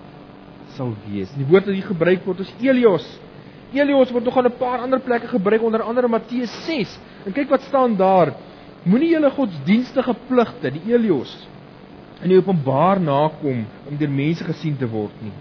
sal 0.76 0.94
wees. 1.04 1.32
Die 1.36 1.46
woord 1.46 1.66
wat 1.68 1.74
hier 1.74 1.90
gebruik 1.90 2.24
word 2.24 2.40
is 2.46 2.54
Elios. 2.62 3.06
Elios 3.74 4.10
word 4.14 4.24
nog 4.24 4.38
aan 4.38 4.46
'n 4.46 4.58
paar 4.58 4.80
ander 4.86 5.00
plekke 5.00 5.28
gebruik 5.28 5.62
onder 5.62 5.82
andere 5.82 6.08
Matteus 6.08 6.50
6. 6.66 6.98
En 7.26 7.32
kyk 7.32 7.50
wat 7.50 7.62
staan 7.62 7.96
daar. 7.96 8.32
Moenie 8.82 9.10
julle 9.10 9.30
godsdienstige 9.30 10.14
pligte, 10.28 10.70
die 10.70 10.94
Elios, 10.94 11.48
in 12.22 12.28
die 12.28 12.38
openbaar 12.38 13.00
nakom 13.00 13.66
om 13.88 13.96
deur 13.98 14.10
mense 14.10 14.44
gesien 14.44 14.76
te 14.76 14.88
word 14.88 15.22
nie. 15.22 15.32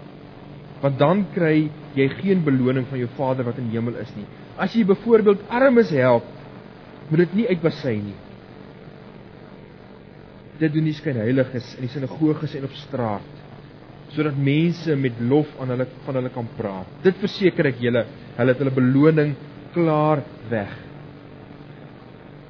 want 0.80 0.98
dan 0.98 1.24
kry 1.34 1.68
jy 1.96 2.06
geen 2.20 2.44
beloning 2.44 2.86
van 2.88 3.00
jou 3.02 3.08
Vader 3.16 3.44
wat 3.48 3.58
in 3.60 3.68
die 3.68 3.76
hemel 3.76 3.98
is 4.00 4.10
nie. 4.16 4.26
As 4.60 4.74
jy 4.76 4.84
byvoorbeeld 4.84 5.46
armes 5.48 5.92
help, 5.96 6.26
moet 7.08 7.24
dit 7.24 7.38
nie 7.40 7.46
uitbasy 7.48 7.94
nie. 8.02 8.18
Dit 10.60 10.74
doen 10.74 10.84
nie 10.84 10.96
skynheiliges 10.96 11.72
in 11.78 11.86
die 11.86 11.92
sinagoges 11.92 12.56
en 12.58 12.66
op 12.68 12.76
straat 12.84 13.36
sodat 14.10 14.34
mense 14.34 14.90
met 14.98 15.20
lof 15.22 15.50
aan 15.62 15.70
hulle 15.70 15.84
van 16.02 16.16
hulle 16.18 16.30
kan 16.34 16.46
praat. 16.56 16.88
Dit 17.04 17.20
verseker 17.22 17.68
ek 17.70 17.76
julle, 17.78 18.00
hulle 18.34 18.50
het 18.50 18.58
hulle 18.58 18.72
beloning 18.74 19.36
klaar 19.70 20.24
weg. 20.50 20.72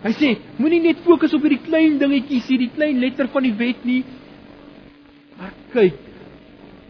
Hy 0.00 0.12
sê, 0.16 0.30
moenie 0.56 0.80
net 0.86 1.02
fokus 1.04 1.34
op 1.36 1.44
hierdie 1.44 1.60
klein 1.66 1.98
dingetjies 2.00 2.48
hier, 2.48 2.62
die 2.64 2.72
klein 2.72 2.96
letter 3.02 3.28
van 3.28 3.44
die 3.44 3.52
wet 3.58 3.84
nie. 3.84 4.00
Maar 5.36 5.52
kyk 5.74 6.00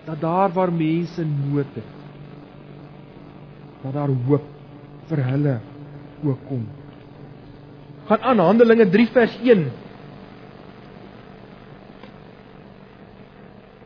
dat 0.06 0.22
daar 0.22 0.54
waar 0.54 0.70
mense 0.70 1.26
nood 1.26 1.74
het, 1.74 1.90
dat 3.82 3.98
daar 3.98 4.14
hoop 4.30 4.46
vir 5.10 5.22
hulle 5.26 5.56
ook 6.24 6.42
kom. 6.48 6.64
Gaan 8.08 8.26
aan 8.32 8.42
Handelinge 8.42 8.88
3 8.90 9.06
vers 9.14 9.36
1. 9.42 9.68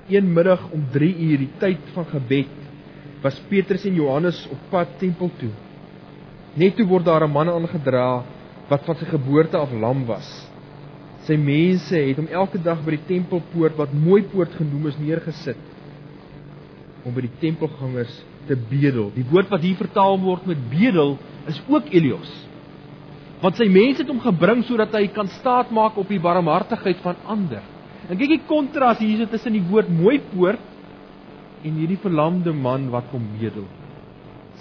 Een 0.08 0.32
middag 0.36 0.66
om 0.72 0.84
3 0.92 1.10
uur, 1.26 1.44
die 1.44 1.52
tyd 1.60 1.92
van 1.96 2.06
gebed, 2.12 2.52
was 3.24 3.40
Petrus 3.48 3.86
en 3.88 3.96
Johannes 3.96 4.42
op 4.52 4.66
pad 4.72 4.98
tempel 5.00 5.30
toe. 5.40 5.52
Net 6.60 6.76
toe 6.76 6.86
word 6.86 7.04
daar 7.04 7.24
'n 7.24 7.32
man 7.32 7.48
aangedra 7.48 8.24
wat 8.68 8.84
van 8.84 8.96
sy 8.96 9.04
geboorte 9.04 9.56
af 9.56 9.72
lam 9.72 10.04
was. 10.06 10.28
Sy 11.24 11.36
mense 11.36 11.96
het 11.96 12.16
hom 12.16 12.28
elke 12.28 12.58
dag 12.58 12.84
by 12.84 12.90
die 12.90 13.06
tempelpoort 13.06 13.76
wat 13.76 13.92
mooi 13.92 14.22
poort 14.22 14.52
genoem 14.54 14.86
is 14.86 14.98
neergesit 15.00 15.56
om 17.04 17.14
by 17.14 17.20
die 17.20 17.36
tempelgangers 17.40 18.24
te 18.48 18.56
bedel. 18.56 19.10
Die 19.14 19.26
woord 19.30 19.52
wat 19.52 19.62
hier 19.64 19.78
vertaal 19.78 20.18
word 20.22 20.46
met 20.48 20.60
bedel 20.70 21.16
is 21.50 21.60
ook 21.68 21.90
Elios. 21.92 22.30
Want 23.42 23.58
sy 23.60 23.66
mense 23.68 24.02
het 24.02 24.10
hom 24.10 24.22
gebring 24.24 24.62
sodat 24.64 24.94
hy 24.96 25.06
kan 25.12 25.28
staatmaak 25.38 25.98
op 26.00 26.08
die 26.08 26.20
barmhartigheid 26.22 27.00
van 27.04 27.18
ander. 27.28 27.64
En 28.08 28.20
kyk 28.20 28.36
die 28.36 28.44
kontras 28.48 29.00
hier 29.00 29.26
tussen 29.28 29.56
die 29.56 29.64
woord 29.64 29.90
mooi 29.92 30.18
poort 30.32 30.72
en 31.64 31.80
hierdie 31.80 32.00
verlamde 32.00 32.52
man 32.52 32.90
wat 32.92 33.08
kom 33.12 33.24
bedel. 33.40 33.66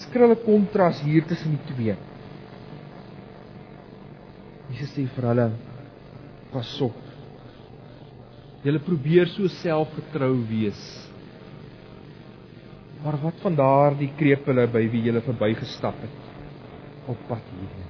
Skrille 0.03 0.35
kontras 0.43 1.01
hier 1.03 1.25
tussen 1.27 1.55
die 1.57 1.73
twee. 1.73 1.95
Jesus 4.73 4.93
sê 4.95 5.05
vir 5.15 5.27
hulle: 5.29 5.47
"Pas 6.51 6.81
op. 6.81 6.95
Julle 8.63 8.79
probeer 8.79 9.27
so 9.27 9.47
selfvertrou 9.47 10.33
wees. 10.49 10.79
Maar 13.03 13.17
wat 13.21 13.41
van 13.43 13.55
daardie 13.55 14.11
krepele 14.17 14.67
by 14.71 14.85
wie 14.91 15.01
julle 15.09 15.21
verbygestap 15.25 15.97
het 16.05 17.09
op 17.11 17.19
pad 17.27 17.43
hierheen?" 17.51 17.89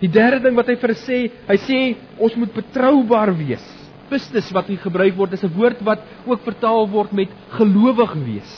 Die 0.00 0.10
derde 0.12 0.42
ding 0.44 0.56
wat 0.56 0.68
hy 0.68 0.76
vir 0.76 0.94
sê, 1.00 1.18
hy 1.48 1.56
sê 1.56 1.78
ons 2.18 2.34
moet 2.36 2.52
betroubaar 2.52 3.32
wees. 3.38 3.64
Pistis 4.10 4.50
wat 4.52 4.66
hier 4.68 4.82
gebruik 4.82 5.16
word 5.16 5.32
is 5.32 5.44
'n 5.44 5.54
woord 5.54 5.80
wat 5.82 6.02
ook 6.26 6.42
vertaal 6.44 6.88
word 6.88 7.12
met 7.12 7.30
gelowig 7.50 8.12
wees. 8.26 8.52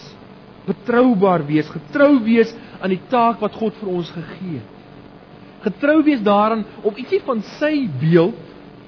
Betroubaar 0.66 1.46
wees, 1.46 1.68
getrou 1.70 2.18
wees 2.24 2.54
aan 2.80 2.90
die 2.90 3.04
taak 3.08 3.40
wat 3.40 3.54
God 3.54 3.74
vir 3.80 3.88
ons 3.88 4.10
gegee 4.10 4.58
het 4.58 4.78
getrou 5.62 6.02
wees 6.06 6.22
daaraan 6.22 6.64
om 6.86 6.96
ietsie 6.98 7.20
van 7.26 7.42
sy 7.58 7.88
beeld 8.00 8.36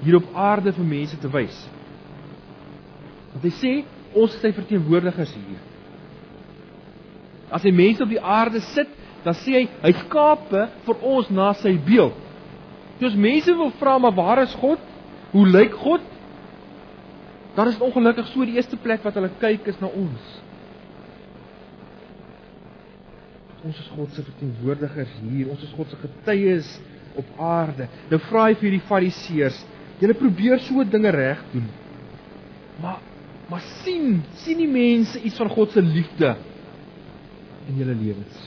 hier 0.01 0.17
op 0.17 0.29
aarde 0.33 0.73
vir 0.73 0.87
mense 0.87 1.17
te 1.21 1.29
wys. 1.31 1.57
Want 3.33 3.45
hy 3.47 3.53
sê 3.59 3.73
ons 4.11 4.33
is 4.33 4.41
sy 4.43 4.51
verteenwoordigers 4.55 5.33
hier. 5.35 5.59
As 7.51 7.65
hy 7.67 7.73
mense 7.75 8.03
op 8.03 8.11
die 8.11 8.21
aarde 8.21 8.61
sit, 8.71 8.89
dan 9.25 9.35
sê 9.37 9.59
hy 9.59 9.65
hy 9.83 9.91
skape 10.05 10.67
vir 10.85 11.03
ons 11.05 11.29
na 11.33 11.51
sy 11.59 11.75
beeld. 11.85 12.15
Dus 13.01 13.17
mense 13.17 13.53
wil 13.57 13.73
vra 13.79 13.97
maar 14.01 14.15
waar 14.15 14.43
is 14.45 14.53
God? 14.61 14.81
Hoe 15.31 15.47
lyk 15.47 15.75
God? 15.81 16.05
Dan 17.55 17.67
is 17.67 17.81
ongelukkig 17.83 18.29
so 18.31 18.45
die 18.47 18.55
eerste 18.59 18.77
plek 18.79 19.03
wat 19.03 19.17
hulle 19.17 19.31
kyk 19.41 19.67
is 19.71 19.79
na 19.81 19.89
ons. 19.89 20.31
Ons 23.61 23.77
is 23.77 23.89
God 23.93 24.13
se 24.15 24.23
verteenwoordigers 24.25 25.13
hier. 25.21 25.49
Ons 25.53 25.65
is 25.65 25.73
God 25.77 25.91
se 25.91 25.99
getuies 26.01 26.69
op 27.19 27.41
aarde. 27.41 27.89
Nou 28.09 28.21
vra 28.29 28.47
hy 28.47 28.55
vir 28.57 28.69
hierdie 28.69 28.87
fariseërs, 28.87 29.59
julle 30.01 30.17
probeer 30.17 30.61
so 30.65 30.85
dinge 30.87 31.11
reg 31.13 31.41
doen. 31.53 31.67
Maar 32.81 33.07
maar 33.51 33.63
sien, 33.81 34.21
sien 34.45 34.61
die 34.61 34.69
mense 34.71 35.19
iets 35.19 35.35
van 35.41 35.49
God 35.51 35.73
se 35.75 35.81
liefde 35.83 36.29
in 37.71 37.79
julle 37.81 37.95
lewens? 37.95 38.41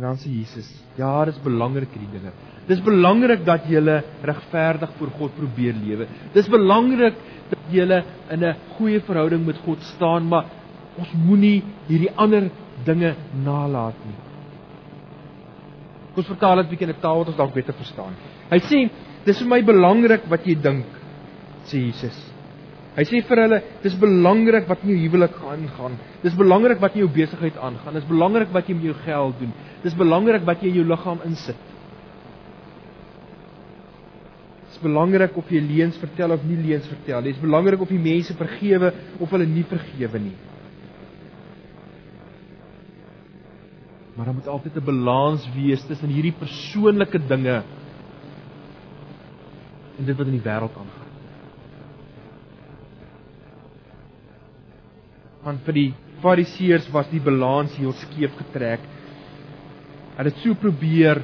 En 0.00 0.06
dan 0.06 0.16
sê 0.16 0.30
Jesus, 0.32 0.68
ja, 0.96 1.10
dit 1.28 1.34
is 1.34 1.42
belangrik 1.44 1.90
hierdie 1.92 2.14
dinge. 2.14 2.30
Dis 2.68 2.80
belangrik 2.84 3.42
dat 3.44 3.66
jy 3.68 3.82
regverdig 4.24 4.94
voor 4.96 5.10
God 5.18 5.34
probeer 5.36 5.76
lewe. 5.76 6.06
Dis 6.32 6.48
belangrik 6.48 7.18
dat 7.50 7.74
jy 7.74 7.84
in 8.30 8.44
'n 8.44 8.56
goeie 8.78 9.00
verhouding 9.00 9.44
met 9.44 9.58
God 9.66 9.82
staan, 9.82 10.28
maar 10.28 10.46
ons 10.96 11.12
moenie 11.12 11.62
hierdie 11.88 12.12
ander 12.16 12.50
dinge 12.84 13.14
nalat 13.44 13.94
nie. 14.06 14.18
Kom 16.14 16.24
vertaal 16.24 16.56
dit 16.56 16.70
bietjie 16.70 16.88
in 16.88 16.94
'n 16.94 17.00
taal 17.00 17.18
wat 17.18 17.28
ons 17.28 17.36
dalk 17.36 17.54
beter 17.54 17.74
verstaan. 17.74 18.14
Hy 18.50 18.58
sê, 18.58 18.90
dis 19.26 19.38
vir 19.38 19.48
my 19.48 19.60
belangrik 19.62 20.26
wat 20.30 20.46
jy 20.46 20.54
dink, 20.54 20.86
sê 21.68 21.80
Jesus. 21.86 22.18
Hy 22.96 23.04
sê 23.06 23.20
vir 23.22 23.42
hulle, 23.44 23.62
dis 23.84 23.94
belangrik 23.94 24.68
wat 24.68 24.82
in 24.84 24.90
jou 24.94 25.00
huwelik 25.06 25.36
aangaan. 25.46 25.98
Dis 26.24 26.34
belangrik 26.36 26.80
wat 26.82 26.96
in 26.96 27.04
jou 27.04 27.10
besigheid 27.14 27.56
aangaan. 27.56 27.94
Dis 27.94 28.08
belangrik 28.08 28.50
wat 28.52 28.68
jy 28.68 28.74
met 28.74 28.88
jou 28.90 28.96
geld 29.04 29.38
doen. 29.38 29.52
Dis 29.84 29.94
belangrik 29.94 30.42
wat 30.48 30.62
jy 30.62 30.72
in 30.72 30.80
jou 30.82 30.88
liggaam 30.90 31.22
insit. 31.28 31.70
belangrik 34.82 35.36
of 35.36 35.48
jy 35.52 35.60
leuns 35.64 35.98
vertel 36.00 36.34
of 36.34 36.44
nie 36.46 36.58
leuns 36.60 36.86
vertel 36.88 37.20
nie. 37.20 37.32
Dit 37.32 37.40
is 37.40 37.44
belangrik 37.44 37.82
of 37.84 37.90
jy 37.90 37.98
mense 38.00 38.36
vergewe 38.36 38.92
of 39.20 39.34
hulle 39.34 39.48
nie 39.48 39.66
vergewe 39.68 40.22
nie. 40.22 40.36
Maar 44.16 44.30
daar 44.30 44.36
moet 44.36 44.48
altyd 44.48 44.76
'n 44.76 44.84
balans 44.84 45.48
wees 45.54 45.84
tussen 45.86 46.08
hierdie 46.08 46.36
persoonlike 46.36 47.18
dinge 47.28 47.62
en 50.00 50.06
dit 50.08 50.16
wat 50.16 50.30
in 50.30 50.38
die 50.38 50.44
wêreld 50.44 50.76
aangaan. 50.80 51.08
Want 55.44 55.66
vir 55.66 55.76
die 55.76 55.90
Fariseërs 56.20 56.88
was 56.92 57.08
die 57.12 57.20
balans 57.24 57.76
heel 57.80 57.92
skeef 58.00 58.32
getrek. 58.38 58.82
Hulle 60.16 60.32
het 60.32 60.40
so 60.42 60.56
probeer, 60.60 61.20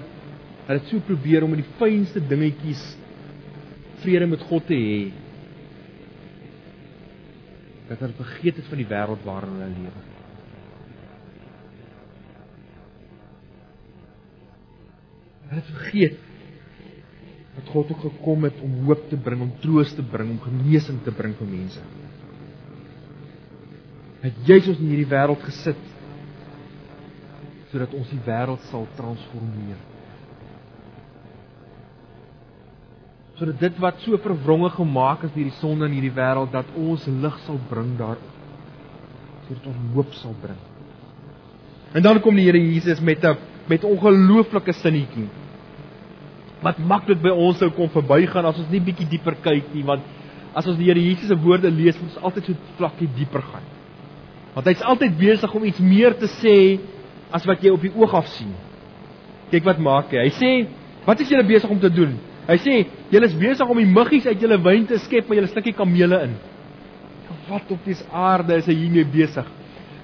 hulle 0.66 0.78
het 0.80 0.92
so 0.92 1.00
probeer 1.04 1.44
om 1.44 1.56
in 1.56 1.62
die 1.62 1.74
fynste 1.80 2.20
dingetjies 2.20 2.84
vrede 4.02 4.28
met 4.28 4.44
God 4.48 4.68
te 4.68 4.76
hê. 4.76 5.00
Dat 7.88 8.00
hulle 8.04 8.20
vergeet 8.20 8.60
het 8.60 8.70
van 8.72 8.80
die 8.80 8.88
wêreld 8.92 9.24
waarin 9.24 9.56
hulle 9.56 9.72
lewe. 9.72 10.04
Hulle 15.46 15.60
het 15.60 15.76
vergeet 15.76 16.24
dat 17.56 17.72
God 17.72 17.90
ook 17.90 18.04
gekom 18.04 18.44
het 18.44 18.60
om 18.62 18.84
hoop 18.86 19.08
te 19.08 19.16
bring, 19.16 19.40
om 19.42 19.52
troos 19.60 19.92
te 19.96 20.04
bring, 20.04 20.30
om 20.30 20.40
genesing 20.44 21.02
te 21.04 21.12
bring 21.12 21.34
vir 21.38 21.48
mense. 21.48 21.82
Het 24.20 24.40
juis 24.48 24.68
ons 24.72 24.80
in 24.80 24.90
hierdie 24.92 25.10
wêreld 25.10 25.44
gesit 25.48 25.84
sodat 27.70 27.92
ons 27.98 28.08
die 28.12 28.22
wêreld 28.24 28.62
sal 28.70 28.86
transformeer. 28.96 29.78
sodat 33.36 33.58
dit 33.60 33.80
wat 33.84 34.00
so 34.00 34.16
verwronge 34.24 34.70
gemaak 34.72 35.26
is 35.26 35.32
deur 35.34 35.50
die 35.50 35.58
sonde 35.60 35.88
in 35.90 35.98
hierdie 35.98 36.14
wêreld 36.16 36.54
dat 36.54 36.68
ons 36.80 37.04
lig 37.06 37.36
sal 37.44 37.58
bring 37.68 37.92
daar 37.98 38.20
sodat 39.46 39.66
ons 39.70 39.82
hoop 39.94 40.14
sal 40.18 40.32
bring. 40.42 40.58
En 41.94 42.02
dan 42.02 42.18
kom 42.20 42.34
die 42.34 42.46
Here 42.48 42.58
Jesus 42.58 43.00
met 43.00 43.24
'n 43.24 43.36
met 43.68 43.84
ongelooflike 43.84 44.72
sinnetjie. 44.72 45.28
Wat 46.64 46.78
maak 46.78 47.06
dit 47.06 47.20
by 47.20 47.32
ons 47.34 47.58
sou 47.60 47.68
kom 47.76 47.90
verbygaan 47.92 48.46
as 48.48 48.60
ons 48.62 48.70
nie 48.72 48.80
bietjie 48.80 49.08
dieper 49.10 49.36
kyk 49.44 49.72
nie 49.74 49.84
want 49.86 50.04
as 50.56 50.66
ons 50.66 50.78
die 50.78 50.88
Here 50.88 51.00
Jesus 51.00 51.28
se 51.28 51.36
woorde 51.36 51.70
lees 51.70 51.98
moet 52.00 52.14
ons 52.14 52.22
altyd 52.30 52.48
so 52.48 52.76
vlakkie 52.78 53.08
dieper 53.18 53.44
gaan. 53.44 53.66
Want 54.54 54.70
hy's 54.70 54.84
altyd 54.88 55.18
besig 55.20 55.52
om 55.52 55.66
iets 55.68 55.82
meer 55.84 56.16
te 56.16 56.30
sê 56.38 56.56
as 57.34 57.44
wat 57.44 57.60
jy 57.60 57.74
op 57.74 57.82
die 57.84 57.92
oog 57.92 58.14
af 58.16 58.30
sien. 58.32 58.54
Kyk 59.50 59.66
wat 59.68 59.82
maak 59.82 60.14
hy. 60.14 60.24
Hy 60.24 60.32
sê, 60.32 60.66
"Wat 61.04 61.20
is 61.20 61.28
julle 61.28 61.44
besig 61.44 61.70
om 61.70 61.78
te 61.78 61.90
doen?" 61.90 62.16
Hy 62.46 62.56
sê, 62.62 62.86
julle 63.10 63.26
is 63.26 63.34
besig 63.34 63.68
om 63.68 63.76
die 63.76 63.90
muggies 63.90 64.26
uit 64.26 64.40
julle 64.40 64.58
wyn 64.62 64.86
te 64.86 64.98
skep, 64.98 65.26
maar 65.26 65.36
julle 65.36 65.50
stukkie 65.50 65.74
kamele 65.74 66.22
in. 66.28 66.34
Wat 67.48 67.70
op 67.70 67.84
die 67.84 67.96
aarde 68.12 68.56
is 68.56 68.66
hy 68.66 68.74
hiermee 68.74 69.04
besig? 69.04 69.46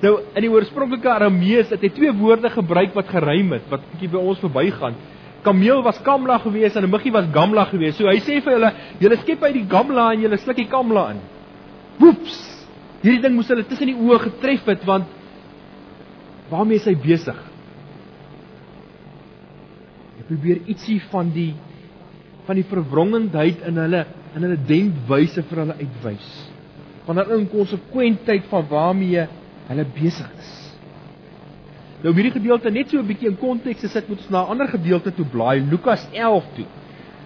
Nou, 0.02 0.16
in 0.34 0.42
die 0.42 0.50
oorspronklike 0.50 1.10
Aramees 1.10 1.70
het 1.70 1.80
hy 1.80 1.88
twee 1.94 2.12
woorde 2.18 2.50
gebruik 2.50 2.94
wat 2.94 3.06
gerym 3.06 3.52
het, 3.52 3.68
wat 3.70 3.84
bietjie 3.92 4.10
by 4.10 4.18
ons 4.18 4.40
verbygaan. 4.42 4.96
Kameel 5.42 5.82
was 5.82 5.98
Kamla 6.02 6.38
geweest 6.38 6.76
en 6.76 6.84
'n 6.84 6.90
muggie 6.90 7.12
was 7.12 7.26
Gamla 7.32 7.64
geweest. 7.64 7.98
So 7.98 8.06
hy 8.06 8.20
sê 8.20 8.40
vir 8.40 8.52
hulle, 8.52 8.72
julle 8.98 9.16
skep 9.16 9.42
uit 9.42 9.54
die 9.54 9.66
Gamla 9.68 10.12
en 10.12 10.20
julle 10.20 10.38
sluk 10.38 10.56
die 10.56 10.68
Kamla 10.68 11.10
in. 11.10 11.20
Woeps. 11.98 12.66
Hierdie 13.02 13.22
ding 13.22 13.34
moes 13.34 13.48
hulle 13.48 13.64
tussen 13.66 13.86
die 13.86 13.98
oë 13.98 14.18
getref 14.18 14.64
het 14.66 14.84
want 14.84 15.06
waarmee 16.50 16.76
is 16.76 16.84
hy 16.84 16.94
besig? 16.94 17.36
Hy 20.18 20.22
probeer 20.28 20.60
ietsie 20.66 21.00
van 21.10 21.30
die 21.34 21.54
van 22.46 22.56
die 22.56 22.66
verwrongendheid 22.66 23.62
in 23.66 23.76
hulle 23.76 24.06
in 24.34 24.42
hulle 24.42 24.58
denkwyse 24.66 25.42
vir 25.42 25.58
hulle 25.58 25.74
uitwys. 25.74 26.28
Van 27.06 27.16
hulle 27.16 27.38
inkonsekwentheid 27.40 28.44
van 28.50 28.66
waarmee 28.68 29.26
hulle 29.68 29.86
besig 29.94 30.30
is. 30.38 30.61
Nou 32.02 32.10
om 32.10 32.18
hierdie 32.18 32.34
gedeelte 32.34 32.70
net 32.74 32.90
so 32.90 32.98
'n 32.98 33.06
bietjie 33.06 33.28
in 33.30 33.38
konteks 33.38 33.80
te 33.80 33.88
sit, 33.88 34.08
moet 34.08 34.18
ons 34.18 34.30
na 34.30 34.42
'n 34.42 34.50
ander 34.50 34.68
gedeelte 34.68 35.14
toe 35.14 35.24
blaai, 35.24 35.60
Lukas 35.70 36.08
11 36.12 36.44
toe. 36.54 36.64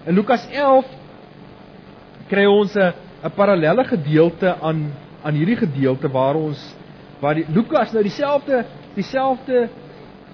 In 0.05 0.15
Lukas 0.15 0.47
11 0.51 0.85
kry 2.29 2.45
ons 2.45 2.75
'n 2.75 2.93
'n 3.23 3.31
parallelle 3.35 3.83
gedeelte 3.83 4.55
aan 4.61 4.91
aan 5.23 5.33
hierdie 5.33 5.57
gedeelte 5.57 6.07
waar 6.07 6.35
ons 6.35 6.75
waar 7.19 7.35
die 7.35 7.45
Lukas 7.49 7.91
nou 7.91 8.03
dieselfde 8.03 8.65
dieselfde 8.93 9.69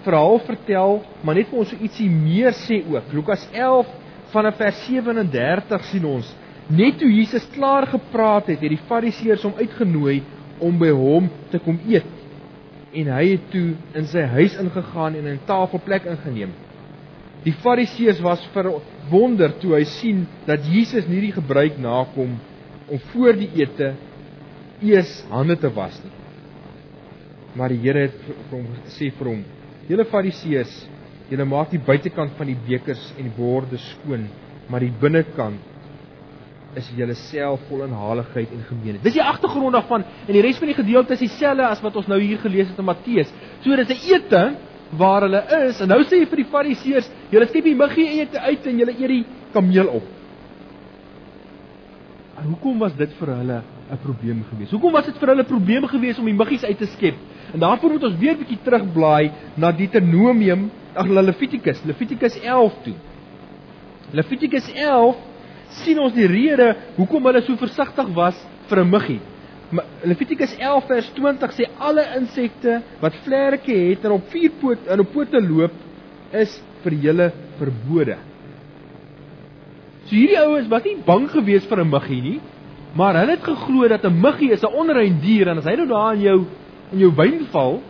verhaal 0.04 0.40
vertel, 0.40 1.04
maar 1.22 1.36
net 1.36 1.48
vir 1.48 1.60
ons 1.60 1.70
so 1.70 1.78
ietsie 1.80 2.10
meer 2.10 2.52
sê 2.52 2.84
ook. 2.92 3.14
Lukas 3.14 3.48
11 3.54 3.88
vanaf 4.32 4.56
vers 4.58 4.86
37 4.86 5.84
sien 5.86 6.06
ons 6.06 6.36
net 6.68 6.98
toe 6.98 7.10
Jesus 7.10 7.48
klaar 7.52 7.88
gepraat 7.88 8.48
het, 8.48 8.60
het 8.60 8.70
die 8.70 8.88
Fariseërs 8.88 9.44
hom 9.44 9.54
uitgenooi 9.58 10.22
om 10.60 10.78
by 10.78 10.90
hom 10.90 11.30
te 11.50 11.60
kom 11.60 11.80
eet 11.88 12.23
en 12.94 13.10
hy 13.16 13.24
het 13.32 13.50
toe 13.52 13.74
in 13.98 14.08
sy 14.10 14.24
huis 14.36 14.56
ingegaan 14.62 15.16
en 15.16 15.28
'n 15.28 15.40
tafelplek 15.48 16.06
ingeneem. 16.06 16.54
Die 17.44 17.54
Fariseërs 17.54 18.22
was 18.22 18.44
verwonder 18.54 19.58
toe 19.60 19.76
hy 19.76 19.84
sien 19.84 20.28
dat 20.46 20.66
Jesus 20.66 21.08
nie 21.08 21.22
die 21.22 21.32
gebruik 21.32 21.78
nakom 21.78 22.40
om 22.88 23.00
voor 23.12 23.34
die 23.34 23.50
ete 23.56 23.94
eers 24.82 25.26
hande 25.30 25.58
te 25.58 25.74
was 25.74 26.00
nie. 26.04 26.12
Maar 27.56 27.70
die 27.70 27.82
Here 27.84 28.08
het 28.08 28.16
vir 28.26 28.58
hom 28.58 28.68
gesê 28.86 29.12
vir 29.12 29.28
hom: 29.28 29.44
"Julle 29.90 30.06
Fariseërs, 30.06 30.88
julle 31.30 31.46
maak 31.46 31.72
die 31.72 31.80
buitekant 31.80 32.32
van 32.38 32.48
die 32.48 32.58
bekers 32.68 33.14
en 33.20 33.32
borde 33.38 33.78
skoon, 33.78 34.28
maar 34.70 34.80
die 34.80 34.94
binnekant 35.02 35.73
is 36.76 36.90
julle 36.98 37.16
self 37.30 37.62
vol 37.70 37.84
inhaligheid 37.86 38.52
en 38.52 38.64
gemeenheid. 38.68 39.04
Dis 39.04 39.18
die 39.18 39.24
agtergrond 39.24 39.76
daarvan 39.78 40.04
en 40.04 40.34
die 40.34 40.42
res 40.42 40.60
van 40.62 40.72
die 40.72 40.78
gedeelte 40.78 41.14
is 41.14 41.24
dieselfde 41.26 41.68
as 41.68 41.82
wat 41.84 41.96
ons 42.02 42.10
nou 42.10 42.20
hier 42.22 42.42
gelees 42.42 42.70
het 42.72 42.80
in 42.80 42.86
Matteus. 42.86 43.34
So 43.62 43.76
dis 43.76 43.90
'n 43.90 44.14
ete 44.14 44.44
waar 44.98 45.22
hulle 45.22 45.44
is 45.68 45.82
en 45.82 45.88
nou 45.88 46.02
sê 46.04 46.20
hy 46.20 46.26
vir 46.26 46.44
die 46.44 46.52
fariseërs, 46.52 47.10
julle 47.32 47.48
skep 47.48 47.64
die 47.64 47.76
muggie 47.76 48.22
ete 48.22 48.40
uit 48.40 48.68
en 48.68 48.80
julle 48.80 48.92
eet 48.92 49.10
die 49.10 49.26
kameel 49.54 49.88
op. 49.88 50.04
En 52.38 52.50
hoekom 52.50 52.80
was 52.80 52.94
dit 52.98 53.12
vir 53.20 53.28
hulle 53.28 53.64
'n 53.92 53.98
probleem 53.98 54.44
geweest? 54.50 54.72
Hoekom 54.72 54.92
was 54.92 55.06
dit 55.06 55.18
vir 55.18 55.28
hulle 55.30 55.44
'n 55.44 55.46
probleem 55.46 55.88
geweest 55.88 56.20
om 56.20 56.26
die 56.26 56.34
muggies 56.34 56.64
uit 56.64 56.78
te 56.78 56.86
skep? 56.86 57.16
En 57.54 57.60
daarvoor 57.60 57.92
moet 57.92 58.04
ons 58.04 58.18
weer 58.18 58.34
'n 58.34 58.38
bietjie 58.38 58.64
terugblaai 58.64 59.32
na 59.56 59.72
Deuteronomium, 59.72 60.72
ag 60.96 61.08
Levitikus, 61.08 61.84
Levitikus 61.84 62.40
11 62.42 62.74
toe. 62.84 62.94
Levitikus 64.12 64.74
11 64.74 65.16
sien 65.82 66.00
ons 66.00 66.14
die 66.14 66.28
rede 66.28 66.74
hoekom 66.98 67.30
hulle 67.30 67.42
so 67.46 67.58
versigtig 67.60 68.10
was 68.16 68.38
vir 68.70 68.80
'n 68.84 68.90
muggie. 68.90 69.22
Levitikus 70.06 70.54
11 70.60 70.88
vers 70.88 71.10
20 71.16 71.52
sê 71.52 71.66
alle 71.80 72.04
insekte 72.18 72.82
wat 73.02 73.16
vlerke 73.26 73.74
het 73.74 74.06
en 74.06 74.12
op 74.12 74.28
vier 74.30 74.52
poot 74.62 74.88
en 74.88 75.00
op 75.00 75.14
pote 75.14 75.42
loop 75.42 75.74
is 76.32 76.62
vir 76.84 76.94
julle 76.94 77.32
verbode. 77.58 78.18
So 80.06 80.16
hierdie 80.16 80.40
ouens 80.40 80.68
was 80.70 80.84
nie 80.84 80.98
bang 81.06 81.30
geweest 81.32 81.70
vir 81.70 81.80
'n 81.80 81.90
muggie 81.90 82.22
nie, 82.22 82.40
maar 82.96 83.16
hulle 83.16 83.32
het 83.32 83.44
geglo 83.44 83.88
dat 83.88 84.06
'n 84.06 84.22
muggie 84.22 84.52
is 84.52 84.64
'n 84.64 84.74
onrein 84.74 85.20
dier 85.22 85.48
en 85.48 85.58
as 85.58 85.66
hy 85.66 85.76
nou 85.76 85.88
daar 85.88 86.14
in 86.14 86.22
jou 86.22 86.46
in 86.92 87.00
jou 87.00 87.12
wyn 87.16 87.46
val 87.52 87.82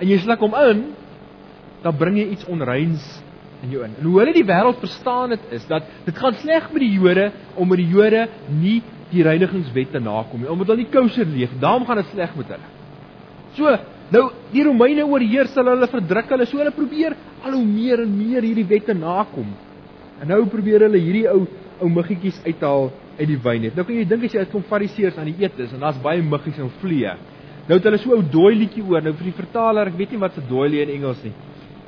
en 0.00 0.08
jy 0.08 0.18
sluk 0.18 0.38
hom 0.38 0.54
in, 0.54 0.84
dan 1.82 1.96
bring 1.96 2.16
jy 2.16 2.30
iets 2.30 2.44
onreins 2.44 3.22
in 3.62 3.74
jou 3.74 3.84
in. 3.84 3.94
En 3.98 4.08
hoe 4.08 4.18
hulle 4.20 4.34
die 4.36 4.46
wêreld 4.46 4.80
verstaan 4.82 5.36
het 5.36 5.52
is 5.56 5.66
dat 5.68 5.86
dit 6.06 6.18
gaan 6.18 6.36
sleg 6.40 6.68
met 6.72 6.82
die 6.84 6.92
Jode 6.96 7.30
omdat 7.54 7.82
die 7.82 7.88
Jode 7.90 8.26
nie 8.60 8.80
die 9.10 9.24
reinigingswette 9.26 10.00
nakom 10.02 10.42
nie, 10.42 10.50
omdat 10.50 10.70
hulle 10.70 10.84
nie 10.84 10.92
kosher 10.92 11.26
leef. 11.26 11.54
Daarom 11.60 11.86
gaan 11.88 11.98
dit 12.02 12.12
sleg 12.12 12.36
met 12.38 12.52
hulle. 12.54 12.68
So, 13.56 13.72
nou 14.14 14.22
die 14.52 14.62
Romeine 14.66 15.06
oorheers 15.06 15.56
hulle, 15.58 15.74
hulle 15.74 15.90
verdruk 15.90 16.30
hulle, 16.30 16.46
so 16.46 16.60
hulle 16.60 16.74
probeer 16.74 17.16
al 17.42 17.56
hoe 17.56 17.66
meer 17.66 18.04
en 18.04 18.14
meer 18.14 18.46
hierdie 18.46 18.68
wette 18.70 18.94
nakom. 18.94 19.50
En 20.20 20.30
nou 20.30 20.44
probeer 20.52 20.86
hulle 20.86 21.02
hierdie 21.02 21.26
ou 21.32 21.44
ou 21.80 21.88
muggietjies 21.88 22.36
uithaal 22.44 22.90
uit 23.16 23.28
die 23.30 23.38
wyn 23.40 23.62
net. 23.64 23.76
Nou 23.76 23.86
kan 23.88 23.96
jy 23.96 24.02
dink 24.08 24.26
as 24.26 24.34
jy 24.34 24.42
uit 24.44 24.50
kom 24.52 24.64
fariseërs 24.68 25.16
aan 25.20 25.30
die 25.30 25.46
eet 25.46 25.62
is 25.64 25.70
en 25.72 25.80
daar's 25.80 26.00
baie 26.04 26.20
muggies 26.20 26.58
en 26.60 26.68
vliee. 26.82 27.14
Nou 27.68 27.78
het 27.78 27.86
hulle 27.88 28.00
so 28.02 28.12
ou 28.16 28.20
dooi 28.20 28.52
liedjie 28.58 28.84
oor. 28.84 29.00
Nou 29.04 29.14
vir 29.16 29.30
die 29.30 29.36
vertaler, 29.38 29.88
ek 29.88 29.96
weet 29.96 30.12
nie 30.12 30.20
wat 30.20 30.36
se 30.36 30.44
dooi 30.48 30.68
lied 30.68 30.88
in 30.88 30.98
Engels 30.98 31.22
nie. 31.24 31.32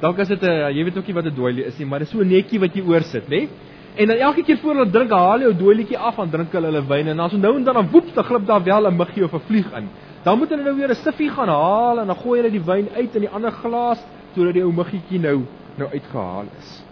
Dalk 0.02 0.18
is 0.18 0.28
dit 0.28 0.42
'n 0.42 0.74
jy 0.74 0.84
weet 0.84 0.96
ook 0.98 1.06
nie 1.06 1.14
wat 1.14 1.26
'n 1.26 1.34
doilie 1.34 1.64
is 1.64 1.78
nie, 1.78 1.86
maar 1.86 2.00
dit 2.00 2.08
is 2.08 2.14
so 2.14 2.24
netjie 2.24 2.58
wat 2.58 2.74
jy 2.74 2.82
oorsit, 2.82 3.28
né? 3.28 3.48
En 3.94 4.08
dan 4.08 4.16
elke 4.16 4.42
keer 4.42 4.58
voor 4.58 4.74
hulle 4.74 4.90
drink, 4.90 5.10
haal 5.10 5.40
jy 5.40 5.48
'n 5.48 5.58
doilietjie 5.58 5.98
af 5.98 6.18
en 6.18 6.30
drink 6.30 6.52
hulle 6.52 6.66
hulle 6.66 6.86
wyn 6.88 7.08
en 7.08 7.16
dan 7.16 7.30
so 7.30 7.36
nou 7.36 7.56
en 7.56 7.64
dan 7.64 7.74
dan 7.74 7.88
woep, 7.90 8.14
dan 8.14 8.24
glip 8.24 8.46
daar 8.46 8.64
wel 8.64 8.86
'n 8.86 8.96
muggie 8.96 9.24
of 9.24 9.32
'n 9.32 9.40
vlieg 9.46 9.72
in. 9.76 9.88
Dan 10.24 10.38
moet 10.38 10.48
hulle 10.48 10.62
nou 10.62 10.76
weer 10.76 10.90
'n 10.90 10.94
siffie 10.94 11.30
gaan 11.30 11.48
haal 11.48 12.00
en 12.00 12.06
dan 12.06 12.16
gooi 12.16 12.40
hulle 12.40 12.50
die 12.50 12.64
wyn 12.64 12.88
uit 12.96 13.14
in 13.14 13.20
die 13.20 13.30
ander 13.30 13.52
glas 13.52 14.04
sodat 14.34 14.54
die 14.54 14.62
ou 14.64 14.72
muggietjie 14.72 15.20
nou 15.20 15.44
nou 15.76 15.88
uitgehaal 15.92 16.46
is. 16.58 16.84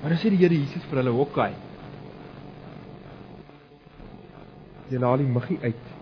Maar 0.00 0.10
dan 0.10 0.18
sê 0.18 0.28
die 0.30 0.38
Here 0.38 0.54
Jesus 0.54 0.84
vir 0.84 0.98
hulle, 0.98 1.10
"Hokkai. 1.10 1.52
Jy 4.90 4.98
laat 4.98 5.18
die 5.18 5.26
muggie 5.26 5.58
uit 5.62 5.97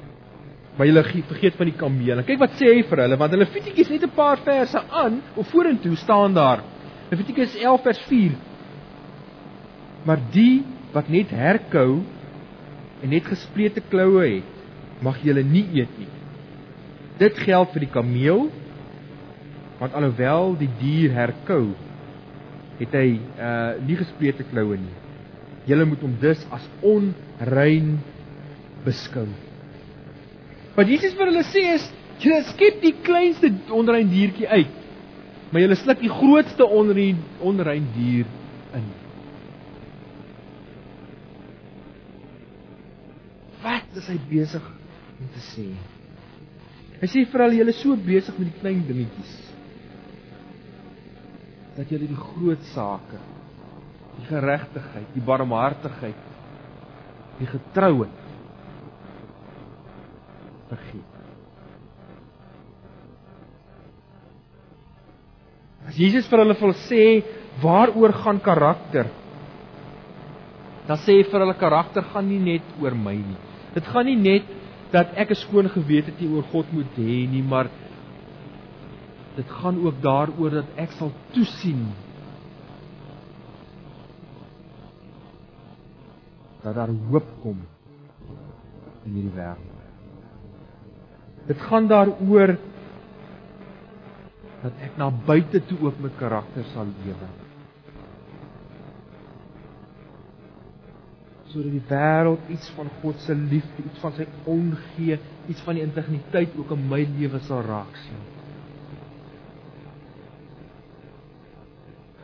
maar 0.77 0.87
hulle 0.87 1.05
vergeet 1.05 1.57
van 1.57 1.71
die 1.71 1.77
kamele. 1.77 2.25
Kyk 2.27 2.41
wat 2.41 2.57
sê 2.61 2.69
hy 2.69 2.83
vir 2.89 3.03
hulle 3.07 3.17
want 3.21 3.33
hulle 3.33 3.47
Levitikus 3.47 3.91
net 3.91 4.05
'n 4.05 4.17
paar 4.17 4.43
verse 4.45 4.83
aan 4.91 5.23
of 5.37 5.49
vorentoe 5.49 5.97
staan 5.97 6.35
daar. 6.35 6.63
Levitikus 7.11 7.57
11 7.57 7.83
vers 7.83 8.01
4. 8.09 8.33
Maar 10.05 10.21
die 10.33 10.65
wat 10.93 11.09
net 11.09 11.31
herkou 11.31 12.03
en 13.03 13.09
net 13.09 13.25
gesplete 13.25 13.81
kloue 13.81 14.25
het, 14.37 14.53
mag 15.01 15.19
julle 15.23 15.43
nie 15.43 15.67
eet 15.75 15.99
nie. 15.99 16.09
Dit 17.19 17.39
geld 17.39 17.73
vir 17.73 17.81
die 17.81 17.93
kameel 17.93 18.51
want 19.79 19.95
alhoewel 19.95 20.57
die 20.57 20.71
dier 20.81 21.13
herkou, 21.13 21.75
het 22.79 22.93
hy 22.93 23.21
uh 23.39 23.77
nie 23.87 23.97
gesplete 23.97 24.45
kloue 24.45 24.77
nie. 24.77 24.97
Julle 25.67 25.85
moet 25.85 26.01
hom 26.01 26.17
dus 26.21 26.47
as 26.51 26.69
onrein 26.83 27.99
beskou. 28.85 29.27
Wat 30.77 30.91
Jesus 30.93 31.15
vir 31.17 31.31
hulle 31.31 31.45
sê 31.49 31.63
is, 31.73 31.85
julle 32.21 32.43
skep 32.51 32.83
die 32.83 32.93
kleinste 33.05 33.49
onrein 33.73 34.11
diertjie 34.13 34.49
uit, 34.49 34.75
maar 35.49 35.65
julle 35.65 35.79
sluk 35.81 36.03
die 36.03 36.13
grootste 36.13 36.67
onrein 36.69 37.23
onrein 37.41 37.87
dier 37.95 38.29
in. 38.77 38.91
Wat 43.65 43.97
is 44.03 44.11
hy 44.13 44.19
besig 44.29 44.69
om 45.17 45.31
te 45.33 45.45
sê? 45.49 45.67
Hy 47.01 47.09
sê 47.13 47.25
vir 47.25 47.47
hulle, 47.47 47.61
julle 47.63 47.73
is 47.73 47.81
so 47.81 47.97
besig 47.97 48.37
met 48.37 48.53
die 48.53 48.61
klein 48.61 48.85
dingetjies 48.89 49.35
dat 51.77 51.91
julle 51.93 52.07
die 52.09 52.17
groot 52.17 52.63
sake, 52.71 53.19
die 54.17 54.29
geregtigheid, 54.31 55.11
die 55.13 55.25
barmhartigheid, 55.25 56.23
die 57.37 57.49
getrouheid 57.51 58.26
vergeet. 60.77 61.13
As 65.87 65.99
Jesus 65.99 66.27
vir 66.31 66.43
hulle 66.43 66.57
wil 66.61 66.75
sê 66.87 67.03
waaroor 67.63 68.15
gaan 68.25 68.41
karakter? 68.43 69.11
Dan 70.87 71.03
sê 71.03 71.19
hy 71.19 71.27
vir 71.31 71.45
hulle 71.45 71.59
karakter 71.59 72.07
gaan 72.13 72.29
nie 72.29 72.43
net 72.43 72.77
oor 72.83 72.95
my 72.95 73.17
nie. 73.19 73.39
Dit 73.75 73.87
gaan 73.93 74.07
nie 74.07 74.19
net 74.19 74.47
dat 74.93 75.15
ek 75.17 75.31
'n 75.31 75.43
skoon 75.43 75.69
gewete 75.69 76.13
teenoor 76.19 76.47
God 76.53 76.73
moet 76.73 76.97
hê 76.97 77.27
nie, 77.29 77.43
maar 77.43 77.69
dit 79.37 79.49
gaan 79.61 79.77
ook 79.87 80.01
daaroor 80.03 80.51
dat 80.51 80.69
ek 80.77 80.93
sal 80.93 81.13
toesien 81.33 81.87
dat 86.63 86.75
daar 86.75 86.91
hoop 87.11 87.29
kom 87.43 87.59
in 89.05 89.13
hierdie 89.13 89.35
wêreld. 89.37 89.76
Dit 91.47 91.61
gaan 91.69 91.87
daaroor 91.87 92.57
dat 94.63 94.79
ek 94.83 94.97
na 94.99 95.11
buite 95.27 95.61
toe 95.69 95.79
ook 95.87 95.99
met 96.03 96.15
karakter 96.19 96.65
sal 96.73 96.89
lewe. 97.05 97.29
Sodat 101.53 101.71
die 101.71 101.85
wêreld 101.89 102.49
iets 102.53 102.71
van 102.75 102.89
God 103.01 103.21
se 103.23 103.35
liefde, 103.35 103.85
iets 103.87 104.01
van 104.03 104.17
sy 104.17 104.27
ongee, 104.51 105.19
iets 105.47 105.63
van 105.67 105.79
die 105.79 105.85
integriteit 105.87 106.57
ook 106.59 106.73
in 106.75 106.89
my 106.91 107.05
lewe 107.19 107.39
sal 107.47 107.63
raak 107.67 107.95
sien. 108.07 108.25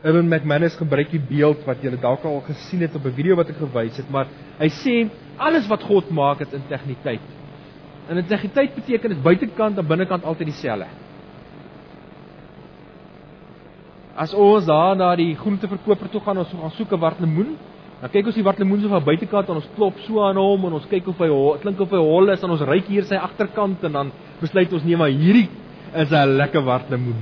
Urban 0.03 0.27
McManus 0.27 0.75
gebruik 0.75 1.13
die 1.13 1.21
beeld 1.29 1.61
wat 1.63 1.79
julle 1.85 1.95
dalk 2.01 2.25
al 2.27 2.41
gesien 2.43 2.83
het 2.83 2.95
op 2.99 3.05
'n 3.07 3.15
video 3.15 3.37
wat 3.39 3.53
ek 3.53 3.61
gewys 3.61 3.97
het, 3.97 4.09
maar 4.11 4.27
hy 4.59 4.67
sê 4.67 4.95
alles 5.37 5.67
wat 5.67 5.83
God 5.83 6.09
maak 6.11 6.39
het 6.39 6.53
integriteit. 6.53 7.23
En 8.07 8.19
integriteit 8.19 8.75
beteken 8.75 9.09
dit 9.09 9.21
buitekant 9.23 9.77
en 9.77 9.87
binnekant 9.87 10.23
altyd 10.23 10.49
dieselfde. 10.51 10.87
As 14.13 14.33
ons 14.37 14.65
daar 14.65 14.95
na 14.95 15.13
die 15.17 15.31
groenteverkoper 15.39 16.11
toe 16.13 16.21
gaan, 16.21 16.37
ons 16.37 16.51
gaan 16.51 16.75
soek 16.77 16.91
'n 16.91 16.99
wartlemoen, 16.99 17.55
dan 18.01 18.09
kyk 18.09 18.25
ons 18.25 18.35
die 18.35 18.43
wartlemoen 18.43 18.81
so 18.81 18.89
van 18.89 19.03
buitekant 19.03 19.49
en 19.49 19.55
ons 19.55 19.69
klop 19.75 19.99
so 20.05 20.21
aan 20.21 20.35
hom 20.35 20.65
en 20.65 20.73
ons 20.73 20.87
kyk 20.87 21.07
of 21.07 21.17
hy 21.17 21.29
klink 21.61 21.79
of 21.79 21.89
hy 21.89 21.97
hol 21.97 22.29
is 22.29 22.43
en 22.43 22.49
ons 22.49 22.61
ryik 22.61 22.85
hier 22.85 23.03
sy 23.03 23.15
agterkant 23.15 23.83
en 23.83 23.91
dan 23.91 24.11
besluit 24.41 24.73
ons 24.73 24.83
nee 24.83 24.97
maar 24.97 25.09
hierdie 25.09 25.49
is 25.95 26.11
'n 26.11 26.37
lekker 26.37 26.61
wartlemoen. 26.61 27.21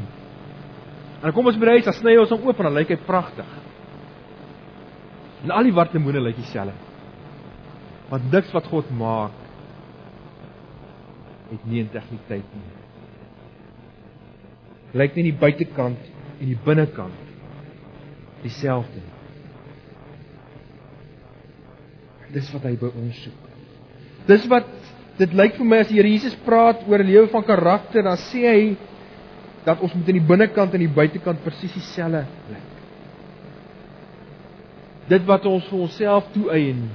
En 1.21 1.29
dan 1.29 1.33
kom 1.33 1.45
ons 1.45 1.57
by 1.57 1.65
huis, 1.65 1.85
dan 1.85 1.93
sny 1.93 2.17
ons 2.17 2.29
hom 2.29 2.47
oop 2.47 2.59
en 2.59 2.65
dan 2.65 2.73
lyk 2.73 2.89
hy 2.89 2.95
pragtig. 2.95 3.45
En 5.43 5.51
al 5.51 5.63
die 5.63 5.73
wartlemoene 5.73 6.19
lyk 6.19 6.35
dieselfde. 6.35 6.73
Want 8.09 8.31
niks 8.31 8.51
wat 8.51 8.67
God 8.67 8.89
maak 8.89 9.40
het 11.51 11.65
nie 11.67 11.83
integriteit 11.83 12.55
nie. 12.55 12.69
Lyk 15.01 15.15
nie 15.15 15.29
die 15.29 15.39
buitekant 15.39 16.09
en 16.39 16.47
die 16.49 16.59
binnekant 16.65 17.29
dieselfde 18.43 18.99
nie. 18.99 19.17
Dis 22.31 22.47
wat 22.55 22.65
hy 22.67 22.77
by 22.79 22.89
ons 22.95 23.17
soek. 23.25 23.47
Dis 24.27 24.47
wat 24.51 24.69
dit 25.19 25.33
lyk 25.35 25.57
vir 25.57 25.67
my 25.67 25.81
as 25.83 25.89
die 25.91 25.99
Here 25.99 26.09
Jesus 26.09 26.35
praat 26.45 26.85
oor 26.87 27.03
'n 27.03 27.07
lewe 27.07 27.27
van 27.27 27.43
karakter, 27.43 28.03
dan 28.03 28.17
sê 28.17 28.41
hy 28.47 28.75
dat 29.65 29.81
ons 29.81 29.93
moet 29.93 30.07
in 30.07 30.19
die 30.19 30.27
binnekant 30.27 30.73
en 30.73 30.79
die 30.79 30.95
buitekant 30.95 31.43
presies 31.43 31.73
dieselfde 31.73 32.25
lyk. 32.49 32.69
Dit 35.09 35.25
wat 35.27 35.45
ons 35.45 35.65
vir 35.67 35.79
onsself 35.79 36.31
toeëien 36.33 36.89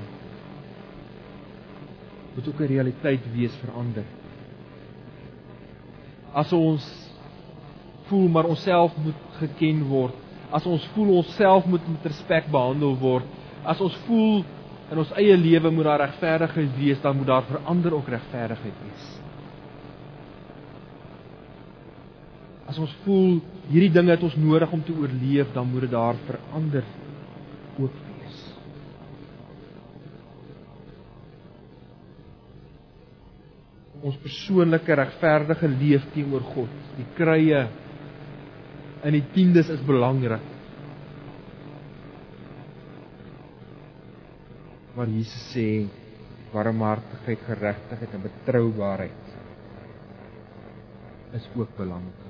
moet 2.35 2.49
ook 2.49 2.61
'n 2.61 2.73
realiteit 2.73 3.23
wees 3.35 3.55
verander 3.57 4.05
as 6.37 6.53
ons 6.53 6.85
voel 8.11 8.29
maar 8.29 8.49
onsself 8.53 8.95
moet 9.03 9.37
geken 9.41 9.83
word, 9.89 10.15
as 10.55 10.67
ons 10.69 10.85
voel 10.95 11.17
onsself 11.23 11.67
moet 11.67 11.87
met 11.89 12.11
respek 12.13 12.51
behandel 12.53 12.95
word, 13.01 13.27
as 13.67 13.81
ons 13.83 13.97
voel 14.07 14.45
in 14.93 15.01
ons 15.03 15.13
eie 15.19 15.35
lewe 15.41 15.73
moet 15.75 15.89
daar 15.89 16.05
regverdigheid 16.05 16.75
wees, 16.79 17.01
dan 17.03 17.17
moet 17.19 17.31
daar 17.33 17.47
verander 17.49 17.97
ook 17.97 18.11
regverdigheid 18.13 18.83
wees. 18.85 19.09
As 22.67 22.79
ons 22.83 22.93
voel 23.05 23.41
hierdie 23.71 23.91
dinge 23.95 24.15
het 24.15 24.23
ons 24.27 24.37
nodig 24.39 24.73
om 24.75 24.83
te 24.85 24.95
oorleef, 24.95 25.51
dan 25.55 25.71
moet 25.71 25.87
dit 25.87 25.95
daar 25.95 26.19
verander 26.29 26.87
ook 27.81 28.06
ons 34.05 34.17
persoonlike 34.23 34.97
regverdige 35.01 35.69
leef 35.69 36.05
teenoor 36.15 36.45
God. 36.55 36.73
Die 36.99 37.07
krye 37.17 37.65
in 39.07 39.17
die 39.17 39.25
tiendes 39.35 39.71
is 39.73 39.83
belangrik. 39.87 40.53
Maar 44.97 45.11
Jesus 45.13 45.51
sê 45.53 45.67
warmhartigheid, 46.55 47.43
geregtigheid 47.45 48.15
en 48.17 48.23
betroubaarheid 48.25 49.35
is 51.37 51.51
ook 51.57 51.77
belangrik. 51.77 52.25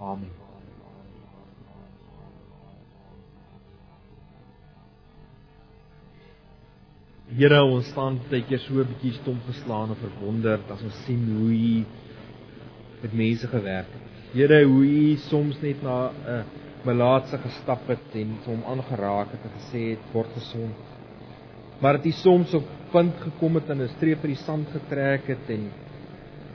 Amen. 0.00 0.45
Here, 7.36 7.58
ons 7.68 7.84
staan 7.92 8.14
baie 8.30 8.46
keer 8.48 8.62
so 8.64 8.80
'n 8.80 8.88
bietjie 8.88 9.12
stom 9.18 9.36
geslaan 9.44 9.90
en 9.92 9.98
verwonderd 10.00 10.70
as 10.72 10.82
ons 10.82 11.00
sien 11.04 11.20
hoe 11.36 11.52
U 11.52 11.84
met 13.02 13.12
mense 13.12 13.46
gewerk 13.46 13.90
het. 13.92 14.04
Here, 14.32 14.60
hoe 14.64 14.84
U 14.84 15.16
soms 15.20 15.58
net 15.60 15.82
na 15.84 15.96
'n 16.08 16.44
melaatse 16.86 17.36
gestap 17.36 17.82
het 17.92 18.14
en 18.14 18.30
hom 18.46 18.62
aangeraak 18.64 19.34
het 19.34 19.44
en 19.44 19.52
gesê 19.58 19.82
het 19.90 20.06
word 20.14 20.32
gesond. 20.32 20.80
Maar 21.82 22.00
dit 22.00 22.14
soms 22.14 22.54
op 22.54 22.64
punt 22.90 23.20
gekom 23.20 23.54
het 23.60 23.68
en 23.68 23.82
'n 23.82 23.88
streep 23.96 24.24
in 24.24 24.32
die 24.32 24.44
sand 24.44 24.68
getrek 24.72 25.26
het 25.28 25.50
en 25.50 25.68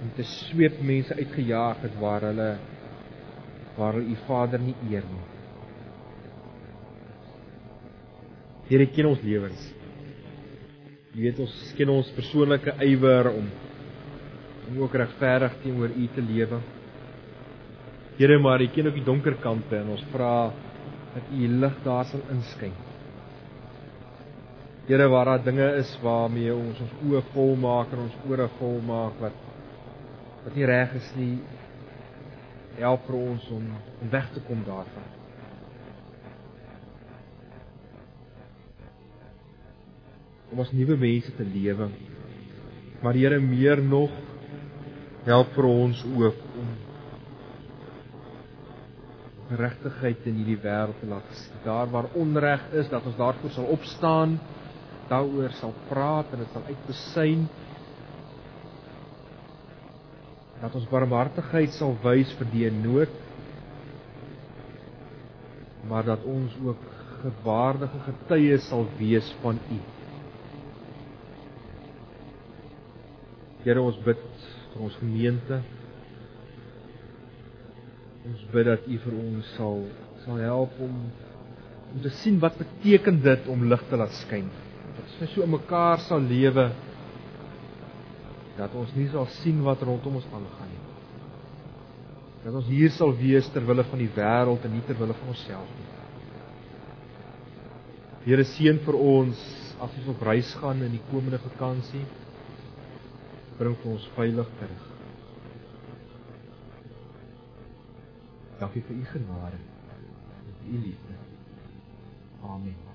om 0.02 0.10
te 0.16 0.24
sweep 0.24 0.82
mense 0.82 1.14
uitgejaag 1.14 1.82
het 1.82 2.00
waar 2.00 2.22
hulle 2.22 2.58
waar 3.78 3.94
hulle 3.94 4.10
U 4.10 4.16
Vader 4.26 4.60
nie 4.60 4.76
eer 4.90 5.06
nie. 5.06 5.26
Here 8.68 8.86
ken 8.88 9.06
ons 9.06 9.22
lewens. 9.22 9.81
Jy 11.12 11.26
weet 11.26 11.40
ons 11.44 11.54
ken 11.76 11.90
ons 11.92 12.10
persoonlike 12.16 12.72
ywer 12.88 13.28
om 13.34 13.50
om 14.72 14.78
ook 14.86 14.94
regverdig 14.96 15.58
teenoor 15.60 15.92
U 15.92 16.06
te 16.16 16.22
lewe. 16.24 16.60
Here, 18.16 18.38
maar 18.40 18.62
U 18.64 18.68
ken 18.72 18.88
ook 18.88 18.96
die 18.96 19.04
donker 19.04 19.36
kante 19.44 19.76
en 19.82 19.92
ons 19.92 20.06
vra 20.14 20.54
dat 21.12 21.34
U 21.36 21.50
lig 21.60 21.76
daar 21.84 22.08
sal 22.08 22.24
inskyn. 22.32 22.72
Here, 24.88 25.10
waar 25.12 25.34
daar 25.34 25.44
dinge 25.44 25.68
is 25.82 25.92
waarmee 26.04 26.56
ons 26.56 26.80
ons 26.86 26.98
oë 27.10 27.26
vol 27.34 27.58
maak 27.60 27.92
en 27.92 28.06
ons 28.08 28.20
ore 28.32 28.48
vol 28.62 28.80
maak 28.88 29.20
wat 29.20 29.48
wat 30.46 30.56
nie 30.56 30.66
reg 30.66 30.96
is 30.98 31.12
nie, 31.20 31.34
help 32.80 33.04
vir 33.10 33.20
ons 33.20 33.52
om 33.52 33.68
om 34.00 34.16
weg 34.16 34.32
te 34.32 34.48
kom 34.48 34.64
daarvan. 34.64 35.21
Om 40.52 40.60
as 40.60 40.72
nuwe 40.76 40.98
mense 41.00 41.32
te 41.36 41.48
lewe. 41.48 41.90
Maar 43.02 43.18
Here 43.18 43.40
meer 43.40 43.82
nog 43.82 44.12
help 45.26 45.54
vir 45.56 45.68
ons 45.70 46.02
ook 46.18 46.40
om 46.60 46.70
regtigheid 49.52 50.28
in 50.30 50.38
hierdie 50.40 50.60
wêreld 50.64 51.00
te 51.02 51.08
laat 51.10 51.34
sien. 51.36 51.58
Daar 51.66 51.90
waar 51.92 52.08
onreg 52.16 52.64
is, 52.80 52.90
dat 52.90 53.06
ons 53.06 53.18
daarvoor 53.20 53.52
sal 53.52 53.68
opstaan, 53.74 54.38
daaroor 55.10 55.52
sal 55.60 55.74
praat 55.90 56.32
en 56.32 56.44
dit 56.44 56.54
sal 56.56 56.68
uitbesyn. 56.70 57.46
Dat 60.62 60.78
ons 60.78 60.88
barmhartigheid 60.92 61.74
sal 61.76 61.98
wys 62.04 62.32
vir 62.40 62.52
die 62.54 62.72
nood. 62.72 63.20
Maar 65.90 66.06
dat 66.14 66.24
ons 66.30 66.54
ook 66.64 66.86
gewaardige 67.22 68.06
getuies 68.08 68.70
sal 68.70 68.88
wees 68.98 69.28
van 69.42 69.60
U. 69.70 69.82
Here 73.62 73.82
ons 73.82 73.98
bid 74.02 74.22
vir 74.74 74.82
ons 74.82 74.96
gemeente. 74.98 75.60
Ons 78.26 78.46
bid 78.54 78.66
dat 78.66 78.88
U 78.90 78.96
vir 79.04 79.18
ons 79.20 79.52
sal 79.58 79.84
sal 80.24 80.40
help 80.42 80.80
om 80.82 80.96
om 81.92 82.00
te 82.00 82.12
sien 82.22 82.38
wat 82.40 82.56
beteken 82.56 83.18
dit 83.22 83.48
om 83.52 83.66
lig 83.68 83.82
te 83.90 83.98
laat 84.00 84.14
skyn. 84.22 84.48
Dat 84.96 85.04
ons 85.04 85.34
so 85.34 85.44
in 85.46 85.52
mekaar 85.54 86.02
sal 86.06 86.24
lewe 86.24 86.70
dat 88.58 88.74
ons 88.78 88.94
nie 88.96 89.08
sal 89.12 89.28
sien 89.42 89.62
wat 89.66 89.82
rondom 89.86 90.18
ons 90.20 90.30
aangaan 90.32 90.72
nie. 90.72 90.82
Dat 92.46 92.58
ons 92.58 92.70
hier 92.72 92.94
sal 92.96 93.14
wees 93.18 93.50
ter 93.54 93.66
wille 93.68 93.86
van 93.92 94.02
die 94.02 94.10
wêreld 94.16 94.66
en 94.66 94.74
nie 94.74 94.84
ter 94.88 94.98
wille 94.98 95.18
van 95.20 95.34
onsself 95.34 95.70
nie. 95.78 95.90
Here 98.26 98.46
seën 98.56 98.82
vir 98.86 98.98
ons 98.98 99.46
as 99.82 99.94
ons 100.02 100.12
op 100.14 100.26
reis 100.26 100.50
gaan 100.62 100.82
in 100.86 100.98
die 100.98 101.06
komende 101.12 101.42
vakansie 101.42 102.06
bring 103.62 103.76
vir 103.84 103.92
ons 103.94 104.08
veilig 104.18 104.54
terug. 104.60 104.86
Dankie 108.62 108.86
vir 108.88 109.02
u 109.02 109.10
genade 109.14 109.60
en 109.62 110.72
u 110.74 110.86
liefde. 110.86 111.20
Amen. 112.42 112.91